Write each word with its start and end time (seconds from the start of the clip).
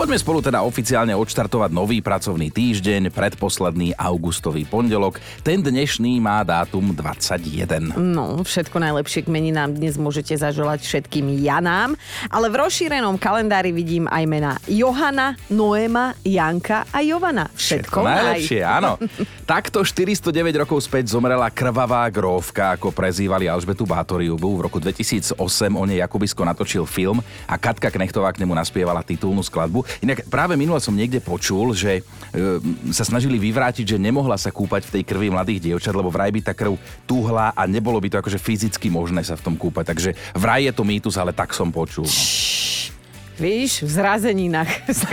Poďme 0.00 0.16
spolu 0.16 0.40
teda 0.40 0.64
oficiálne 0.64 1.12
odštartovať 1.12 1.76
nový 1.76 2.00
pracovný 2.00 2.48
týždeň, 2.48 3.12
predposledný 3.12 3.92
augustový 4.00 4.64
pondelok. 4.64 5.20
Ten 5.44 5.60
dnešný 5.60 6.24
má 6.24 6.40
dátum 6.40 6.96
21. 6.96 8.00
No, 8.00 8.40
všetko 8.40 8.80
najlepšie 8.80 9.20
k 9.20 9.28
meninám 9.28 9.76
dnes 9.76 10.00
môžete 10.00 10.32
zaželať 10.40 10.88
všetkým 10.88 11.44
Janám, 11.44 12.00
ale 12.32 12.48
v 12.48 12.64
rozšírenom 12.64 13.20
kalendári 13.20 13.76
vidím 13.76 14.08
aj 14.08 14.24
mena 14.24 14.56
Johana, 14.64 15.36
Noema, 15.52 16.16
Janka 16.24 16.88
a 16.88 17.04
Jovana. 17.04 17.52
Všetko, 17.52 18.00
Všetko 18.00 18.00
najlepšie, 18.00 18.60
áno. 18.64 18.96
Takto 19.52 19.84
409 19.84 20.64
rokov 20.64 20.80
späť 20.80 21.12
zomrela 21.12 21.52
krvavá 21.52 22.08
grófka, 22.08 22.72
ako 22.72 22.88
prezývali 22.88 23.52
Alžbetu 23.52 23.84
Bátoriubu. 23.84 24.48
V 24.48 24.60
roku 24.64 24.80
2008 24.80 25.36
o 25.76 25.84
nej 25.84 26.00
Jakubisko 26.00 26.40
natočil 26.40 26.88
film 26.88 27.20
a 27.44 27.60
Katka 27.60 27.92
Knechtová 27.92 28.32
k 28.32 28.40
nemu 28.40 28.56
naspievala 28.56 29.04
titulnú 29.04 29.44
skladbu. 29.44 29.89
Inak 29.98 30.26
práve 30.30 30.54
minule 30.54 30.78
som 30.78 30.94
niekde 30.94 31.18
počul, 31.18 31.74
že 31.74 32.00
e, 32.00 32.02
sa 32.94 33.02
snažili 33.02 33.36
vyvrátiť, 33.36 33.96
že 33.96 33.98
nemohla 33.98 34.38
sa 34.38 34.54
kúpať 34.54 34.86
v 34.86 34.92
tej 34.98 35.02
krvi 35.04 35.28
mladých 35.28 35.70
dievčat, 35.70 35.94
lebo 35.94 36.08
vraj 36.08 36.30
by 36.30 36.40
tá 36.40 36.52
krv 36.54 36.78
tuhla 37.04 37.50
a 37.52 37.62
nebolo 37.66 37.98
by 37.98 38.08
to 38.08 38.20
akože 38.22 38.38
fyzicky 38.40 38.88
možné 38.88 39.26
sa 39.26 39.34
v 39.34 39.44
tom 39.44 39.54
kúpať. 39.58 39.92
Takže 39.92 40.10
vraj 40.38 40.66
je 40.66 40.72
to 40.72 40.86
mýtus, 40.86 41.18
ale 41.18 41.34
tak 41.34 41.52
som 41.52 41.68
počul. 41.74 42.06
No. 42.06 42.39
Víš, 43.40 43.80
v 43.80 43.90
zrazeninách 43.96 44.68
sa. 45.00 45.08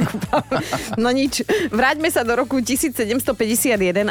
No 1.00 1.16
nič, 1.16 1.48
vráťme 1.72 2.12
sa 2.12 2.28
do 2.28 2.36
roku 2.36 2.60
1751 2.60 3.32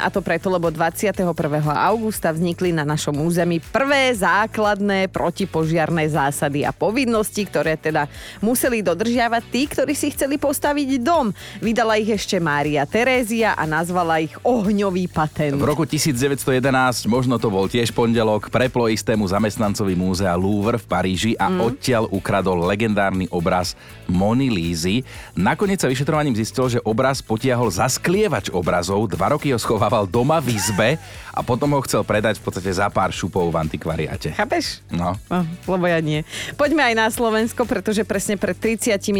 a 0.01 0.09
to 0.09 0.25
preto, 0.25 0.49
lebo 0.49 0.73
21. 0.73 1.21
augusta 1.69 2.33
vznikli 2.33 2.73
na 2.73 2.89
našom 2.89 3.13
území 3.21 3.61
prvé 3.61 4.17
základné 4.17 5.13
protipožiarné 5.13 6.09
zásady 6.09 6.65
a 6.65 6.73
povinnosti, 6.73 7.45
ktoré 7.45 7.77
teda 7.77 8.09
museli 8.41 8.81
dodržiavať 8.81 9.43
tí, 9.53 9.69
ktorí 9.69 9.93
si 9.93 10.09
chceli 10.17 10.41
postaviť 10.41 10.97
dom. 11.05 11.37
Vydala 11.61 12.01
ich 12.01 12.09
ešte 12.09 12.41
Mária 12.41 12.89
Terézia 12.89 13.53
a 13.53 13.69
nazvala 13.69 14.25
ich 14.25 14.33
ohňový 14.41 15.13
patent. 15.13 15.61
V 15.61 15.69
roku 15.69 15.85
1911, 15.85 17.05
možno 17.05 17.37
to 17.37 17.53
bol 17.53 17.69
tiež 17.69 17.93
pondelok, 17.93 18.49
preplo 18.49 18.89
istému 18.89 19.29
zamestnancovi 19.29 19.93
múzea 19.93 20.33
Louvre 20.41 20.81
v 20.81 20.87
Paríži 20.89 21.33
a 21.37 21.53
mm. 21.53 21.61
odtiaľ 21.61 22.09
ukradol 22.09 22.65
legendárny 22.65 23.29
obraz 23.29 23.77
Moni 24.09 24.49
Lízy. 24.51 25.03
Nakoniec 25.37 25.83
sa 25.83 25.91
vyšetrovaním 25.91 26.35
zistil, 26.39 26.79
že 26.79 26.81
obraz 26.83 27.21
potiahol 27.21 27.71
zasklievač 27.71 28.51
obrazov, 28.51 29.11
dva 29.11 29.35
roky 29.35 29.51
ho 29.53 29.59
schovával 29.59 30.09
doma 30.09 30.39
v 30.43 30.57
izbe 30.57 30.89
a 31.37 31.41
potom 31.45 31.75
ho 31.77 31.81
chcel 31.85 32.01
predať 32.07 32.41
v 32.41 32.49
podstate 32.49 32.71
za 32.73 32.89
pár 32.89 33.13
šupov 33.13 33.53
v 33.53 33.61
antikvariate. 33.61 34.33
Chápeš? 34.33 34.81
No. 34.89 35.15
Oh, 35.29 35.45
lebo 35.77 35.85
ja 35.85 36.01
nie. 36.01 36.25
Poďme 36.57 36.89
aj 36.89 36.95
na 36.97 37.07
Slovensko, 37.13 37.69
pretože 37.69 38.07
presne 38.09 38.41
pred 38.41 38.57
35 38.57 39.13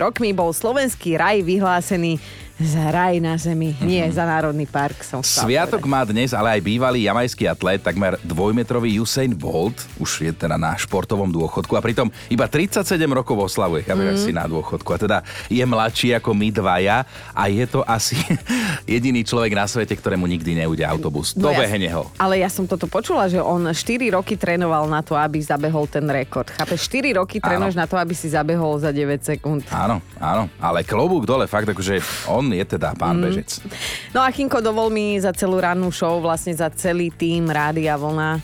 rokmi 0.00 0.34
bol 0.34 0.50
slovenský 0.50 1.14
raj 1.14 1.44
vyhlásený 1.46 2.18
za 2.60 2.92
raj 2.92 3.16
na 3.18 3.34
zemi, 3.40 3.72
nie 3.80 4.02
mm-hmm. 4.04 4.16
za 4.16 4.24
Národný 4.28 4.66
park 4.68 5.00
som 5.04 5.20
Sviatok 5.24 5.84
povedať. 5.84 5.92
má 5.92 6.00
dnes 6.04 6.30
ale 6.36 6.58
aj 6.58 6.60
bývalý 6.60 7.08
jamajský 7.08 7.48
atlét, 7.48 7.80
takmer 7.80 8.16
dvojmetrový 8.22 9.00
Usain 9.00 9.32
Bolt, 9.32 9.76
už 9.96 10.28
je 10.28 10.32
teda 10.32 10.60
na 10.60 10.76
športovom 10.76 11.28
dôchodku 11.28 11.72
a 11.76 11.84
pritom 11.84 12.08
iba 12.28 12.44
37 12.48 12.84
rokov 13.12 13.52
oslavuje, 13.52 13.84
chápeš, 13.84 14.04
mm. 14.04 14.24
si 14.24 14.30
na 14.32 14.44
dôchodku. 14.48 14.88
A 14.94 14.98
teda 14.98 15.18
je 15.48 15.64
mladší 15.64 16.16
ako 16.16 16.30
my 16.32 16.48
dvaja 16.52 17.04
a 17.32 17.42
je 17.48 17.64
to 17.68 17.80
asi 17.84 18.16
jediný 18.94 19.24
človek 19.24 19.52
na 19.54 19.66
svete, 19.68 19.92
ktorému 19.96 20.24
nikdy 20.24 20.64
neudia 20.64 20.88
autobus. 20.88 21.36
No 21.36 21.52
Dobehne 21.52 21.88
ja, 21.88 22.00
ho. 22.00 22.10
Ale 22.16 22.40
ja 22.40 22.48
som 22.48 22.64
toto 22.68 22.88
počula, 22.88 23.28
že 23.28 23.40
on 23.40 23.68
4 23.68 24.12
roky 24.14 24.40
trénoval 24.40 24.88
na 24.88 25.04
to, 25.04 25.18
aby 25.18 25.40
zabehol 25.42 25.86
ten 25.86 26.04
rekord. 26.08 26.48
Chápeš, 26.52 26.88
4 26.88 27.20
roky 27.20 27.36
trénuješ 27.42 27.76
na 27.76 27.84
to, 27.84 28.00
aby 28.00 28.14
si 28.16 28.32
zabehol 28.32 28.80
za 28.80 28.94
9 28.94 29.22
sekúnd. 29.22 29.66
Áno, 29.74 30.00
áno, 30.16 30.48
ale 30.56 30.82
klobúk 30.86 31.28
dole, 31.28 31.44
fakt 31.46 31.68
akože 31.68 32.00
on 32.30 32.41
je 32.50 32.64
teda 32.66 32.98
pán 32.98 33.20
mm. 33.20 33.22
Bežec. 33.22 33.50
No 34.10 34.26
a 34.26 34.28
Chinko, 34.34 34.58
dovol 34.58 34.90
mi 34.90 35.14
za 35.22 35.30
celú 35.30 35.62
rannú 35.62 35.94
show, 35.94 36.18
vlastne 36.18 36.50
za 36.56 36.66
celý 36.74 37.14
tým 37.14 37.46
Rádia 37.46 37.94
Vlna 37.94 38.42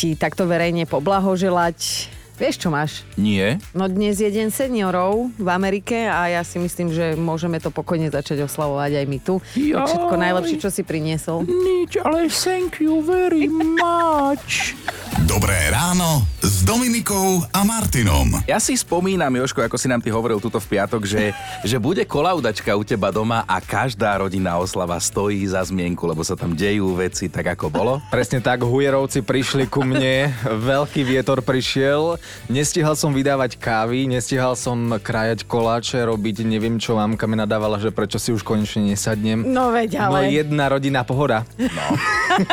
ti 0.00 0.16
takto 0.16 0.48
verejne 0.48 0.88
poblahoželať. 0.88 2.08
Vieš, 2.40 2.56
čo 2.56 2.72
máš? 2.72 3.04
Nie. 3.20 3.60
No 3.76 3.84
dnes 3.84 4.16
je 4.16 4.32
deň 4.32 4.48
seniorov 4.48 5.28
v 5.36 5.48
Amerike 5.52 6.08
a 6.08 6.32
ja 6.32 6.40
si 6.40 6.56
myslím, 6.56 6.88
že 6.88 7.12
môžeme 7.12 7.60
to 7.60 7.68
pokojne 7.68 8.08
začať 8.08 8.48
oslavovať 8.48 9.04
aj 9.04 9.06
my 9.12 9.18
tu. 9.20 9.44
Joj. 9.60 9.84
Všetko 9.84 10.14
najlepšie, 10.16 10.56
čo 10.56 10.72
si 10.72 10.80
priniesol. 10.80 11.44
Nič, 11.44 12.00
ale 12.00 12.32
thank 12.32 12.80
you 12.80 13.04
very 13.04 13.44
much. 13.44 14.72
Dobré 15.30 15.70
ráno 15.70 16.26
s 16.42 16.66
Dominikou 16.66 17.46
a 17.54 17.62
Martinom. 17.62 18.42
Ja 18.50 18.58
si 18.58 18.74
spomínam, 18.74 19.30
Joško, 19.30 19.62
ako 19.62 19.78
si 19.78 19.86
nám 19.86 20.02
ty 20.02 20.10
hovoril 20.10 20.42
tuto 20.42 20.58
v 20.58 20.74
piatok, 20.74 21.06
že, 21.06 21.30
že 21.62 21.78
bude 21.78 22.02
kolaudačka 22.02 22.74
u 22.74 22.82
teba 22.82 23.14
doma 23.14 23.46
a 23.46 23.62
každá 23.62 24.18
rodinná 24.18 24.58
oslava 24.58 24.98
stojí 24.98 25.46
za 25.46 25.62
zmienku, 25.62 26.02
lebo 26.02 26.26
sa 26.26 26.34
tam 26.34 26.58
dejú 26.58 26.98
veci 26.98 27.30
tak, 27.30 27.54
ako 27.54 27.70
bolo. 27.70 28.02
Presne 28.10 28.42
tak, 28.42 28.66
hujerovci 28.66 29.22
prišli 29.22 29.70
ku 29.70 29.86
mne, 29.86 30.34
veľký 30.42 31.06
vietor 31.06 31.46
prišiel, 31.46 32.18
nestihal 32.50 32.98
som 32.98 33.14
vydávať 33.14 33.54
kávy, 33.54 34.10
nestihal 34.10 34.58
som 34.58 34.98
krajať 34.98 35.46
koláče, 35.46 36.10
robiť 36.10 36.42
neviem 36.42 36.82
čo, 36.82 36.98
mamka 36.98 37.30
mi 37.30 37.38
nadávala, 37.38 37.78
že 37.78 37.94
prečo 37.94 38.18
si 38.18 38.34
už 38.34 38.42
konečne 38.42 38.82
nesadnem. 38.82 39.46
No 39.46 39.70
veď, 39.70 40.10
ale... 40.10 40.26
No 40.26 40.34
jedna 40.42 40.66
rodina 40.66 41.06
pohoda. 41.06 41.46
No. 41.54 41.86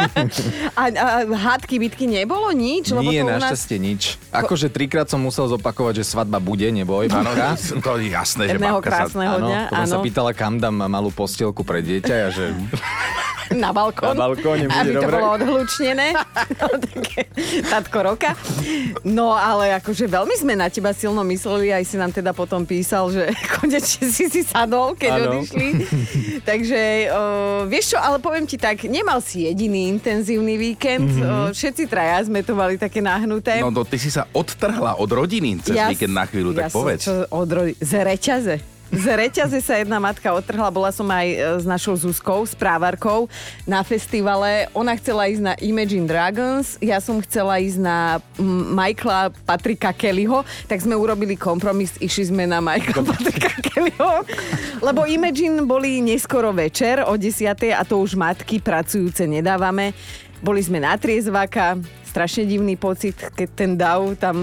a, 0.78 0.84
a 0.94 1.08
hádky, 1.26 1.82
bitky 1.82 2.06
nebolo 2.06 2.54
nič? 2.68 2.86
Lebo 2.92 3.08
Nie, 3.08 3.24
to 3.24 3.26
u 3.26 3.30
nás... 3.32 3.40
našťastie 3.48 3.78
nič. 3.80 4.02
Akože 4.36 4.68
trikrát 4.68 5.08
som 5.08 5.24
musel 5.24 5.48
zopakovať, 5.48 6.04
že 6.04 6.06
svadba 6.06 6.44
bude, 6.44 6.68
neboj. 6.68 7.08
Áno, 7.08 7.32
babka. 7.32 7.56
to 7.88 7.92
je 8.04 8.12
jasné, 8.12 8.44
že 8.52 8.60
Jedného 8.60 8.84
babka 8.84 8.90
sa... 8.92 8.96
krásneho 9.08 9.36
Áno, 9.40 9.48
dňa, 9.48 9.60
potom 9.72 9.88
sa 9.88 9.98
áno. 9.98 10.04
pýtala, 10.04 10.32
kam 10.36 10.60
dám 10.60 10.76
malú 10.84 11.10
postielku 11.16 11.64
pre 11.64 11.80
dieťa 11.80 12.16
a 12.20 12.30
že 12.30 12.46
Na 13.64 13.72
balkón. 13.72 14.16
Na 14.16 14.28
balkóne 14.28 14.68
bude 14.68 14.76
Aby 14.76 14.92
to 14.92 15.02
dobre. 15.02 15.16
bolo 15.16 15.28
odhlučnené. 15.40 16.08
No, 16.58 16.66
také 16.86 17.22
Tatko 17.64 18.00
roka. 18.04 18.32
No 19.04 19.32
ale 19.32 19.72
akože 19.78 20.08
veľmi 20.08 20.36
sme 20.36 20.54
na 20.56 20.68
teba 20.68 20.92
silno 20.92 21.24
mysleli, 21.24 21.72
aj 21.72 21.84
si 21.84 21.96
nám 21.96 22.12
teda 22.12 22.32
potom 22.32 22.68
písal, 22.68 23.08
že 23.10 23.32
konečne 23.60 24.08
si 24.10 24.28
si 24.28 24.42
sadol, 24.44 24.96
keď 24.96 25.12
Áno. 25.16 25.40
odišli. 25.40 25.68
Takže 26.44 26.82
uh, 27.10 27.62
vieš 27.66 27.96
čo, 27.96 27.98
ale 27.98 28.20
poviem 28.20 28.44
ti 28.44 28.60
tak, 28.60 28.84
nemal 28.86 29.24
si 29.24 29.48
jediný 29.48 29.88
intenzívny 29.90 30.60
víkend. 30.60 31.08
Mm-hmm. 31.08 31.48
Uh, 31.48 31.50
všetci 31.52 31.84
traja 31.88 32.28
sme 32.28 32.44
to 32.44 32.54
mali 32.54 32.76
také 32.76 33.00
nahnuté. 33.00 33.60
No, 33.64 33.72
no 33.72 33.88
ty 33.88 33.96
si 33.96 34.12
sa 34.12 34.28
odtrhla 34.32 35.00
od 35.00 35.10
rodiny 35.10 35.62
cez 35.64 35.76
Ja 35.78 35.88
víkend 35.88 36.14
na 36.14 36.28
chvíľu, 36.28 36.52
ja 36.54 36.68
tak 36.68 36.76
povedz. 36.76 37.08
Som, 37.08 37.24
čo, 37.24 37.32
od 37.32 37.50
ro- 37.50 37.76
z 37.78 37.92
reťaze. 38.04 38.77
Z 38.88 39.04
reťaze 39.20 39.60
sa 39.60 39.76
jedna 39.76 40.00
matka 40.00 40.32
otrhla, 40.32 40.72
bola 40.72 40.96
som 40.96 41.04
aj 41.12 41.28
e, 41.28 41.38
s 41.60 41.66
našou 41.68 41.92
Zuzkou, 42.00 42.48
správarkou 42.48 43.28
na 43.68 43.84
festivale. 43.84 44.72
Ona 44.72 44.96
chcela 44.96 45.28
ísť 45.28 45.44
na 45.44 45.54
Imagine 45.60 46.08
Dragons, 46.08 46.80
ja 46.80 47.04
som 47.04 47.20
chcela 47.20 47.60
ísť 47.60 47.84
na 47.84 48.24
Michaela 48.72 49.36
Patrika 49.44 49.92
Kellyho, 49.92 50.48
tak 50.72 50.80
sme 50.80 50.96
urobili 50.96 51.36
kompromis, 51.36 52.00
išli 52.00 52.32
sme 52.32 52.48
na 52.48 52.64
Michaela 52.64 53.04
Patrika 53.12 53.52
Kellyho, 53.60 54.24
lebo 54.80 55.04
Imagine 55.04 55.68
boli 55.68 56.00
neskoro 56.00 56.56
večer 56.56 57.04
o 57.04 57.20
10. 57.20 57.44
a 57.76 57.84
to 57.84 58.00
už 58.00 58.16
matky 58.16 58.64
pracujúce 58.64 59.28
nedávame. 59.28 59.92
Boli 60.40 60.64
sme 60.64 60.80
na 60.80 60.96
triezvaka, 60.96 61.76
strašne 62.08 62.48
divný 62.48 62.80
pocit, 62.80 63.20
keď 63.36 63.48
ten 63.52 63.72
Dav 63.76 64.16
tam 64.16 64.38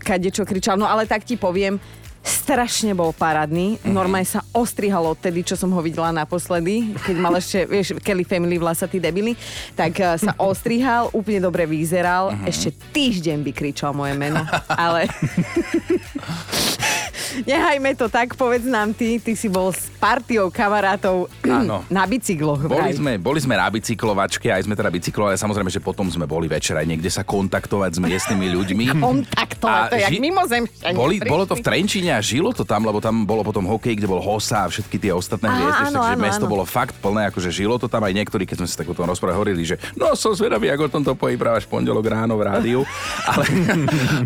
kadečo 0.00 0.42
kričal. 0.48 0.80
No 0.80 0.88
ale 0.88 1.04
tak 1.04 1.26
ti 1.26 1.36
poviem, 1.36 1.76
strašne 2.24 2.96
bol 2.96 3.12
parádny. 3.12 3.78
Normálne 3.84 4.24
sa 4.24 4.40
ostrihal 4.56 5.04
odtedy, 5.04 5.44
čo 5.44 5.60
som 5.60 5.68
ho 5.76 5.80
videla 5.84 6.08
naposledy, 6.08 6.96
keď 7.04 7.16
mal 7.20 7.36
ešte, 7.36 7.64
vieš, 7.72 8.00
Kelly 8.00 8.24
Family 8.24 8.56
vlasatý 8.56 8.96
debily, 8.96 9.36
tak 9.76 10.00
eh, 10.00 10.16
sa 10.16 10.32
ostrihal, 10.50 11.12
úplne 11.12 11.44
dobre 11.44 11.68
vyzeral. 11.68 12.32
Ešte 12.48 12.72
týždeň 12.96 13.38
by 13.44 13.52
kričal 13.52 13.92
moje 13.92 14.16
meno, 14.16 14.40
ale... 14.72 15.06
Nehajme 17.42 17.98
to 17.98 18.06
tak, 18.06 18.38
povedz 18.38 18.62
nám 18.70 18.94
ty, 18.94 19.18
ty 19.18 19.34
si 19.34 19.50
bol 19.50 19.74
s 19.74 19.90
partiou 19.98 20.54
kamarátov 20.54 21.26
Áno. 21.42 21.82
na 21.96 22.06
bicykloch. 22.06 22.70
Boli 22.70 22.94
sme, 22.94 23.18
boli 23.18 23.42
sme 23.42 23.58
na 23.58 23.66
bicyklovačke, 23.66 24.54
aj 24.54 24.70
sme 24.70 24.78
teda 24.78 24.90
bicyklovali, 24.94 25.34
samozrejme, 25.34 25.70
že 25.70 25.82
potom 25.82 26.06
sme 26.06 26.28
boli 26.30 26.46
večer 26.46 26.78
aj 26.78 26.86
niekde 26.86 27.10
sa 27.10 27.26
kontaktovať 27.26 27.98
s 27.98 28.00
miestnymi 28.00 28.46
ľuďmi. 28.54 28.84
Kontaktovať, 29.04 29.88
to 29.90 29.96
je 29.98 30.04
jak 30.06 30.12
mimozemšťania 30.22 30.96
boli, 30.96 31.18
bolo 31.22 31.44
to 31.44 31.58
v 31.58 31.62
Trenčíne 31.64 32.12
a 32.14 32.20
žilo 32.22 32.54
to 32.54 32.62
tam, 32.62 32.86
lebo 32.86 33.02
tam 33.02 33.26
bolo 33.26 33.42
potom 33.42 33.66
hokej, 33.66 33.98
kde 33.98 34.08
bol 34.08 34.22
Hosa 34.22 34.64
a 34.64 34.70
všetky 34.70 34.96
tie 35.00 35.12
ostatné 35.12 35.50
Á, 35.50 35.54
hviezdy, 35.54 35.84
áno, 35.90 36.00
takže 36.00 36.14
áno, 36.14 36.24
mesto 36.24 36.46
áno. 36.46 36.52
bolo 36.52 36.64
fakt 36.64 36.94
plné, 37.00 37.32
akože 37.32 37.50
žilo 37.50 37.76
to 37.80 37.90
tam 37.90 38.04
aj 38.04 38.12
niektorí, 38.12 38.44
keď 38.46 38.64
sme 38.64 38.68
si 38.68 38.76
tak 38.76 38.88
o 38.88 38.94
tom 38.96 39.08
rozprávali, 39.08 39.36
hovorili, 39.36 39.62
že 39.64 39.76
no 39.96 40.12
som 40.14 40.32
zvedavý, 40.36 40.70
ako 40.72 40.82
o 40.88 40.92
tomto 41.00 41.12
povyprávaš 41.16 41.66
pondelok 41.68 42.04
ráno 42.06 42.36
v 42.36 42.42
rádiu. 42.44 42.80
Ale, 43.34 43.46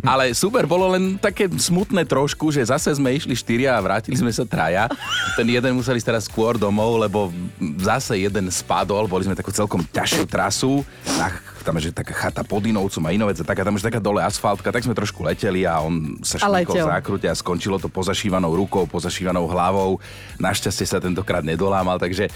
ale 0.03 0.25
super, 0.35 0.67
bolo 0.67 0.91
len 0.91 1.17
také 1.17 1.47
smutné 1.47 2.03
trošku, 2.03 2.51
že 2.51 2.67
zase 2.67 2.91
sme 2.99 3.15
išli 3.15 3.39
štyria 3.39 3.79
a 3.79 3.81
vrátili 3.81 4.19
sme 4.19 4.35
sa 4.35 4.43
traja. 4.43 4.91
Ten 5.39 5.47
jeden 5.47 5.79
museli 5.79 6.03
teraz 6.03 6.27
skôr 6.27 6.59
domov, 6.59 6.99
lebo 6.99 7.31
zase 7.79 8.19
jeden 8.19 8.51
spadol, 8.51 9.07
boli 9.07 9.25
sme 9.25 9.39
takú 9.39 9.55
celkom 9.55 9.87
ťažšiu 9.87 10.25
trasu. 10.27 10.83
Na, 11.15 11.31
tam 11.63 11.79
je 11.79 11.89
že 11.89 11.95
taká 11.95 12.17
chata 12.17 12.43
pod 12.43 12.65
Inovcom 12.67 13.05
a 13.07 13.15
Inovec 13.15 13.39
a 13.41 13.47
taká, 13.47 13.63
tam 13.63 13.77
je 13.77 13.87
taká 13.87 14.01
dole 14.03 14.25
asfaltka, 14.25 14.73
tak 14.73 14.83
sme 14.83 14.97
trošku 14.97 15.23
leteli 15.23 15.69
a 15.69 15.79
on 15.85 16.19
sa 16.25 16.41
šmykol 16.41 16.75
v 16.75 16.89
zákrute 16.89 17.27
a 17.31 17.35
skončilo 17.37 17.77
to 17.77 17.93
pozašívanou 17.93 18.51
rukou, 18.57 18.89
pozašívanou 18.89 19.47
hlavou. 19.47 20.01
Našťastie 20.41 20.87
sa 20.89 20.99
tentokrát 20.99 21.45
nedolámal, 21.45 22.01
takže 22.01 22.33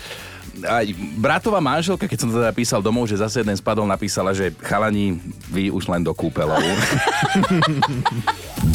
aj 0.60 0.86
bratová 1.16 1.58
manželka, 1.58 2.04
keď 2.04 2.18
som 2.20 2.28
to 2.28 2.38
teda 2.38 2.52
písal 2.52 2.84
domov, 2.84 3.08
že 3.08 3.20
zase 3.20 3.40
jeden 3.40 3.56
spadol, 3.56 3.88
napísala, 3.88 4.36
že 4.36 4.52
chalani, 4.60 5.16
vy 5.48 5.72
už 5.72 5.88
len 5.88 6.04
do 6.04 6.12
kúpelov. 6.12 6.58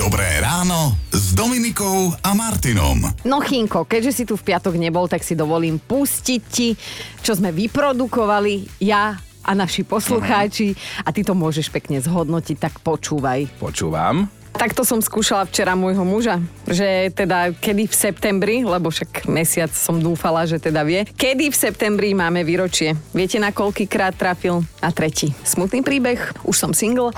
Dobré 0.02 0.42
ráno 0.42 0.98
s 1.14 1.32
Dominikou 1.38 2.18
a 2.20 2.34
Martinom. 2.34 3.14
No 3.24 3.40
Chinko, 3.40 3.86
keďže 3.86 4.12
si 4.12 4.24
tu 4.26 4.36
v 4.36 4.54
piatok 4.54 4.76
nebol, 4.76 5.06
tak 5.06 5.22
si 5.22 5.38
dovolím 5.38 5.78
pustiť 5.78 6.42
ti, 6.50 6.74
čo 7.22 7.38
sme 7.38 7.54
vyprodukovali 7.54 8.84
ja 8.84 9.16
a 9.48 9.56
naši 9.56 9.88
poslucháči 9.88 10.76
a 11.08 11.16
ty 11.16 11.24
to 11.24 11.32
môžeš 11.32 11.72
pekne 11.72 12.04
zhodnotiť, 12.04 12.58
tak 12.60 12.74
počúvaj. 12.84 13.48
Počúvam. 13.64 14.28
Takto 14.56 14.88
som 14.88 15.04
skúšala 15.04 15.46
včera 15.46 15.76
môjho 15.76 16.02
muža, 16.08 16.40
že 16.66 17.12
teda 17.14 17.52
kedy 17.54 17.90
v 17.90 17.96
septembri, 17.96 18.56
lebo 18.64 18.90
však 18.90 19.28
mesiac 19.30 19.70
som 19.70 20.00
dúfala, 20.00 20.48
že 20.48 20.58
teda 20.58 20.82
vie, 20.88 21.04
kedy 21.04 21.52
v 21.52 21.58
septembri 21.58 22.16
máme 22.16 22.42
výročie. 22.48 22.96
Viete 23.14 23.38
na 23.38 23.52
koľkýkrát 23.54 24.18
trafil? 24.18 24.66
Na 24.82 24.90
tretí. 24.90 25.36
Smutný 25.44 25.84
príbeh, 25.84 26.20
už 26.48 26.56
som 26.56 26.72
single. 26.74 27.14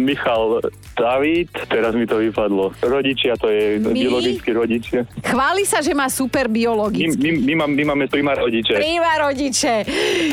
Michal 0.00 0.64
David, 0.96 1.52
teraz 1.68 1.92
mi 1.92 2.04
to 2.04 2.18
vypadlo. 2.18 2.72
Rodičia, 2.80 3.36
to 3.36 3.48
je 3.48 3.78
My? 3.78 3.92
biologickí 3.92 4.50
rodičia. 4.50 5.04
Chváli 5.22 5.64
sa, 5.64 5.80
že 5.80 5.92
má 5.92 6.08
super 6.08 6.48
My, 6.48 6.54
biologický. 6.56 7.20
my, 7.20 7.30
my, 7.40 7.54
mám, 7.56 7.70
my 7.72 7.84
máme 7.84 8.04
primár 8.08 8.40
rodiče. 8.40 8.76
Príma 8.76 9.12
rodiče. 9.20 9.84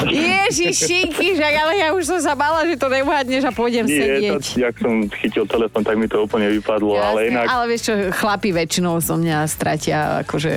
Ježišinky, 0.07 1.35
že 1.35 1.45
ale 1.45 1.79
ja 1.79 1.91
už 1.91 2.03
som 2.05 2.19
sa 2.19 2.33
bala, 2.33 2.63
že 2.63 2.75
to 2.75 2.87
neuhadneš 2.87 3.43
a 3.43 3.51
pôjdem 3.51 3.85
Nie, 3.85 3.99
sedieť. 3.99 4.43
to, 4.43 4.59
jak 4.59 4.75
som 4.79 4.93
chytil 5.09 5.43
telefon, 5.45 5.81
tak 5.83 5.95
mi 5.95 6.07
to 6.07 6.23
úplne 6.23 6.47
vypadlo, 6.51 6.95
ale 6.95 7.27
Jasné, 7.27 7.31
inak... 7.33 7.45
ale 7.47 7.63
vieš 7.67 7.81
čo, 7.83 7.93
chlapi 8.11 8.49
väčšinou 8.51 8.99
zo 8.99 9.15
mňa 9.15 9.37
stratia 9.45 9.97
akože 10.23 10.53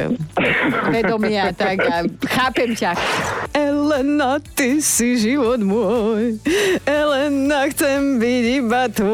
vedomia, 0.94 1.50
tak 1.52 1.82
a 1.82 2.02
chápem 2.26 2.74
ťa. 2.74 2.92
Elena, 3.50 4.38
ty 4.54 4.78
si 4.78 5.18
život 5.18 5.58
môj. 5.58 6.38
Elena, 6.84 7.66
chcem 7.70 8.18
byť 8.18 8.44
iba 8.62 8.82
tu. 9.00 9.12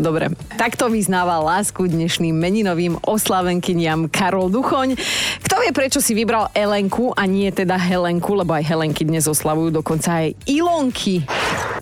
Dobre, 0.00 0.32
takto 0.56 0.88
vyznával 0.88 1.44
lásku 1.44 1.84
dnešným 1.84 2.32
meninovým 2.32 2.96
oslavenkyniam 3.04 4.08
Karol 4.08 4.48
Duchoň. 4.48 4.96
Kto 5.44 5.54
vie, 5.60 5.70
prečo 5.76 6.00
si 6.00 6.16
vybral 6.16 6.48
Elenku 6.56 7.12
a 7.12 7.28
nie 7.28 7.52
teda 7.52 7.76
Helenku, 7.76 8.32
lebo 8.32 8.56
aj 8.56 8.64
Helenky 8.64 9.04
dnes 9.04 9.28
oslavujú 9.28 9.68
dokonca 9.68 10.24
aj 10.24 10.32
Ilonky. 10.48 11.28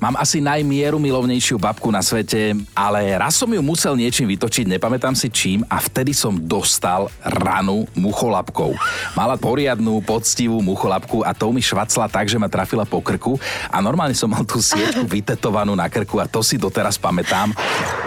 Mám 0.05 0.21
asi 0.21 0.37
najmieru 0.37 1.01
milovnejšiu 1.01 1.57
babku 1.57 1.89
na 1.89 2.05
svete, 2.05 2.53
ale 2.77 3.17
raz 3.17 3.41
som 3.41 3.49
ju 3.49 3.65
musel 3.65 3.97
niečím 3.97 4.29
vytočiť, 4.37 4.69
nepamätám 4.77 5.17
si 5.17 5.33
čím 5.33 5.65
a 5.65 5.81
vtedy 5.81 6.13
som 6.13 6.37
dostal 6.37 7.09
ranu 7.25 7.89
mucholapkou. 7.97 8.77
Mala 9.17 9.41
poriadnu, 9.41 10.05
poctivú 10.05 10.61
mucholapku 10.61 11.25
a 11.25 11.33
tou 11.33 11.57
mi 11.57 11.65
švacla 11.65 12.13
tak, 12.13 12.29
že 12.29 12.37
ma 12.37 12.53
trafila 12.53 12.85
po 12.85 13.01
krku 13.01 13.41
a 13.73 13.81
normálne 13.81 14.13
som 14.13 14.29
mal 14.29 14.45
tú 14.45 14.61
sieťku 14.61 15.09
vytetovanú 15.17 15.73
na 15.73 15.89
krku 15.89 16.21
a 16.21 16.29
to 16.29 16.45
si 16.45 16.61
doteraz 16.61 17.01
pamätám. 17.01 17.57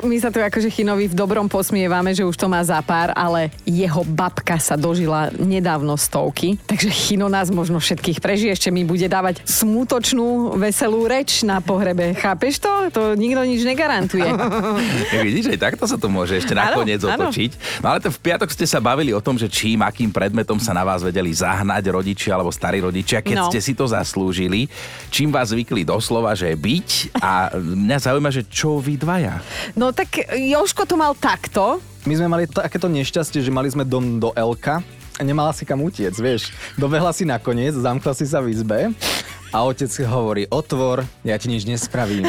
My 0.06 0.22
sa 0.22 0.30
tu 0.30 0.38
akože 0.38 0.70
Chinovi 0.70 1.10
v 1.10 1.18
dobrom 1.18 1.50
posmievame, 1.50 2.14
že 2.14 2.22
už 2.22 2.38
to 2.38 2.46
má 2.46 2.62
za 2.62 2.78
pár, 2.86 3.10
ale 3.18 3.50
jeho 3.66 4.06
babka 4.06 4.62
sa 4.62 4.78
dožila 4.78 5.34
nedávno 5.34 5.98
stovky, 5.98 6.62
takže 6.70 6.94
Chino 6.94 7.26
nás 7.26 7.50
možno 7.50 7.82
všetkých 7.82 8.22
prežije, 8.22 8.54
ešte 8.54 8.70
mi 8.70 8.86
bude 8.86 9.10
dávať 9.10 9.42
smutočnú, 9.50 10.54
veselú 10.62 11.10
reč 11.10 11.42
na 11.42 11.58
pohrebe. 11.88 12.12
Chápeš 12.20 12.60
to? 12.60 12.72
To 12.92 13.02
nikto 13.16 13.42
nič 13.44 13.64
negarantuje. 13.64 14.28
Vidíš, 15.28 15.56
aj 15.56 15.60
takto 15.62 15.88
sa 15.88 15.96
to 15.96 16.12
môže 16.12 16.36
ešte 16.36 16.52
nakoniec 16.52 17.00
áno. 17.00 17.16
otočiť. 17.28 17.80
No 17.80 17.96
ale 17.96 18.04
to 18.04 18.12
v 18.12 18.20
piatok 18.20 18.52
ste 18.52 18.68
sa 18.68 18.84
bavili 18.84 19.16
o 19.16 19.24
tom, 19.24 19.40
že 19.40 19.48
čím, 19.48 19.80
akým 19.80 20.12
predmetom 20.12 20.60
sa 20.60 20.76
na 20.76 20.84
vás 20.84 21.00
vedeli 21.00 21.32
zahnať 21.32 21.84
rodičia 21.88 22.36
alebo 22.36 22.52
starí 22.52 22.84
rodičia, 22.84 23.24
keď 23.24 23.36
No. 23.38 23.46
ste 23.48 23.62
si 23.62 23.72
to 23.72 23.86
zaslúžili. 23.86 24.66
Čím 25.08 25.30
vás 25.30 25.54
zvykli 25.54 25.86
doslova, 25.86 26.34
že 26.34 26.52
byť 26.52 26.90
a 27.16 27.54
mňa 27.54 27.98
zaujíma, 28.02 28.34
že 28.34 28.44
čo 28.44 28.82
vy 28.82 28.98
dvaja. 28.98 29.40
No 29.78 29.94
tak 29.94 30.10
Joško 30.34 30.84
to 30.84 30.98
mal 30.98 31.14
takto. 31.14 31.78
My 32.04 32.18
sme 32.18 32.28
mali 32.28 32.44
takéto 32.50 32.90
nešťastie, 32.90 33.40
že 33.40 33.54
mali 33.54 33.70
sme 33.70 33.86
dom 33.86 34.18
do 34.18 34.34
Elka 34.34 34.82
a 35.18 35.22
nemala 35.22 35.54
si 35.54 35.64
kam 35.64 35.82
utiec, 35.82 36.14
vieš. 36.14 36.50
Dobehla 36.74 37.10
si 37.10 37.24
nakoniec, 37.24 37.74
zamkla 37.74 38.14
si 38.14 38.26
sa 38.26 38.42
v 38.42 38.50
izbe 38.50 38.90
a 39.54 39.64
otec 39.64 39.92
hovorí, 40.04 40.44
otvor, 40.50 41.08
ja 41.24 41.36
ti 41.40 41.48
nič 41.48 41.64
nespravím. 41.64 42.28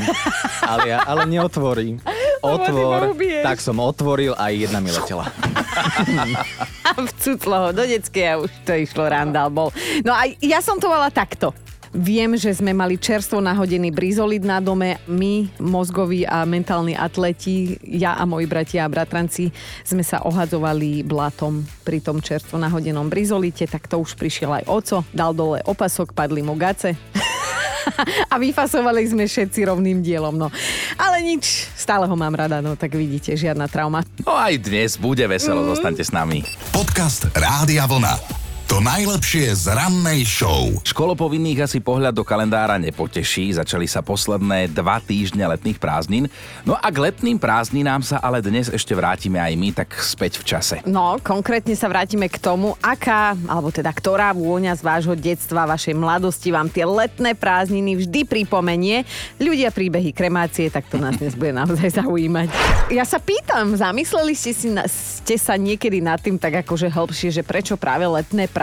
Ale 0.63 0.95
ja, 0.95 0.99
ale 1.03 1.27
neotvorím. 1.27 1.99
Otvor, 2.39 3.19
tak 3.43 3.59
som 3.59 3.83
otvoril 3.83 4.31
a 4.39 4.55
jedna 4.55 4.79
mi 4.79 4.95
letela. 4.95 5.27
A 6.89 6.91
vcuclo 7.03 7.69
ho 7.69 7.71
do 7.75 7.83
detskej 7.83 8.25
a 8.25 8.35
už 8.41 8.51
to 8.65 8.73
išlo, 8.75 9.07
randál 9.07 9.53
bol. 9.53 9.71
No 10.03 10.11
a 10.17 10.27
ja 10.43 10.59
som 10.65 10.81
to 10.81 10.89
mala 10.89 11.13
takto. 11.13 11.53
Viem, 11.97 12.37
že 12.37 12.53
sme 12.53 12.77
mali 12.77 13.01
čerstvo 13.01 13.41
nahodený 13.41 13.89
brizolid 13.89 14.45
na 14.45 14.61
dome. 14.61 15.01
My, 15.09 15.49
mozgoví 15.57 16.29
a 16.29 16.45
mentálni 16.45 16.93
atleti, 16.93 17.81
ja 17.81 18.17
a 18.21 18.29
moji 18.29 18.45
bratia 18.45 18.85
a 18.85 18.93
bratranci, 18.93 19.49
sme 19.85 20.05
sa 20.05 20.21
ohadzovali 20.25 21.01
blatom 21.05 21.65
pri 21.85 22.05
tom 22.05 22.21
čerstvo 22.21 22.61
nahodenom 22.61 23.09
brizolite, 23.09 23.65
tak 23.65 23.89
to 23.89 23.97
už 23.97 24.21
prišiel 24.21 24.61
aj 24.61 24.65
oco, 24.69 25.01
dal 25.17 25.33
dole 25.33 25.65
opasok, 25.65 26.13
padli 26.13 26.45
mu 26.45 26.53
gace. 26.61 26.93
a 28.33 28.35
vyfasovali 28.37 29.09
sme 29.09 29.25
všetci 29.25 29.65
rovným 29.65 30.05
dielom, 30.05 30.37
no. 30.37 30.53
Ale 31.01 31.25
nič, 31.25 31.73
stále 31.73 32.05
ho 32.05 32.17
mám 32.17 32.37
rada, 32.37 32.61
no 32.61 32.77
tak 32.77 32.93
vidíte, 32.95 33.33
žiadna 33.33 33.65
trauma. 33.65 34.05
No 34.29 34.37
aj 34.37 34.61
dnes 34.61 35.01
bude 35.01 35.25
veselo, 35.25 35.65
mm. 35.65 35.69
zostaňte 35.73 36.05
s 36.05 36.13
nami. 36.13 36.45
Podcast 36.69 37.33
Rádia 37.33 37.89
Vlna. 37.89 38.38
To 38.69 38.85
najlepšie 38.85 39.49
z 39.65 39.73
rannej 39.73 40.29
show. 40.29 40.69
Školopovinných 40.85 41.65
asi 41.65 41.81
pohľad 41.81 42.13
do 42.13 42.21
kalendára 42.21 42.77
nepoteší, 42.77 43.57
začali 43.57 43.89
sa 43.89 44.05
posledné 44.05 44.69
dva 44.77 45.01
týždne 45.01 45.41
letných 45.41 45.81
prázdnin. 45.81 46.29
No 46.69 46.77
a 46.77 46.85
k 46.93 47.09
letným 47.09 47.41
prázdninám 47.41 48.05
sa 48.05 48.21
ale 48.21 48.45
dnes 48.45 48.69
ešte 48.69 48.93
vrátime 48.93 49.41
aj 49.41 49.53
my, 49.57 49.69
tak 49.73 49.97
späť 49.97 50.37
v 50.37 50.45
čase. 50.45 50.77
No, 50.85 51.17
konkrétne 51.17 51.73
sa 51.73 51.89
vrátime 51.89 52.29
k 52.29 52.37
tomu, 52.37 52.77
aká, 52.85 53.33
alebo 53.49 53.73
teda 53.73 53.89
ktorá 53.89 54.37
vôňa 54.37 54.77
z 54.77 54.85
vášho 54.85 55.17
detstva, 55.17 55.65
vašej 55.65 55.97
mladosti 55.97 56.53
vám 56.53 56.69
tie 56.69 56.85
letné 56.85 57.33
prázdniny 57.33 58.05
vždy 58.05 58.29
pripomenie. 58.29 59.09
Ľudia 59.41 59.73
príbehy 59.73 60.13
kremácie, 60.13 60.69
tak 60.69 60.93
to 60.93 61.01
nás 61.01 61.17
dnes 61.17 61.33
bude 61.33 61.57
naozaj 61.57 62.05
zaujímať. 62.05 62.53
Ja 62.93 63.09
sa 63.09 63.17
pýtam, 63.17 63.81
zamysleli 63.81 64.37
ste, 64.37 64.53
si 64.53 64.69
na, 64.69 64.85
ste 64.85 65.41
sa 65.41 65.57
niekedy 65.57 66.05
nad 66.05 66.21
tým 66.21 66.37
tak 66.37 66.69
akože 66.69 66.93
hĺbšie, 66.93 67.33
že 67.33 67.41
prečo 67.41 67.81
práve 67.81 68.05
letné 68.05 68.45
prázdniny 68.45 68.58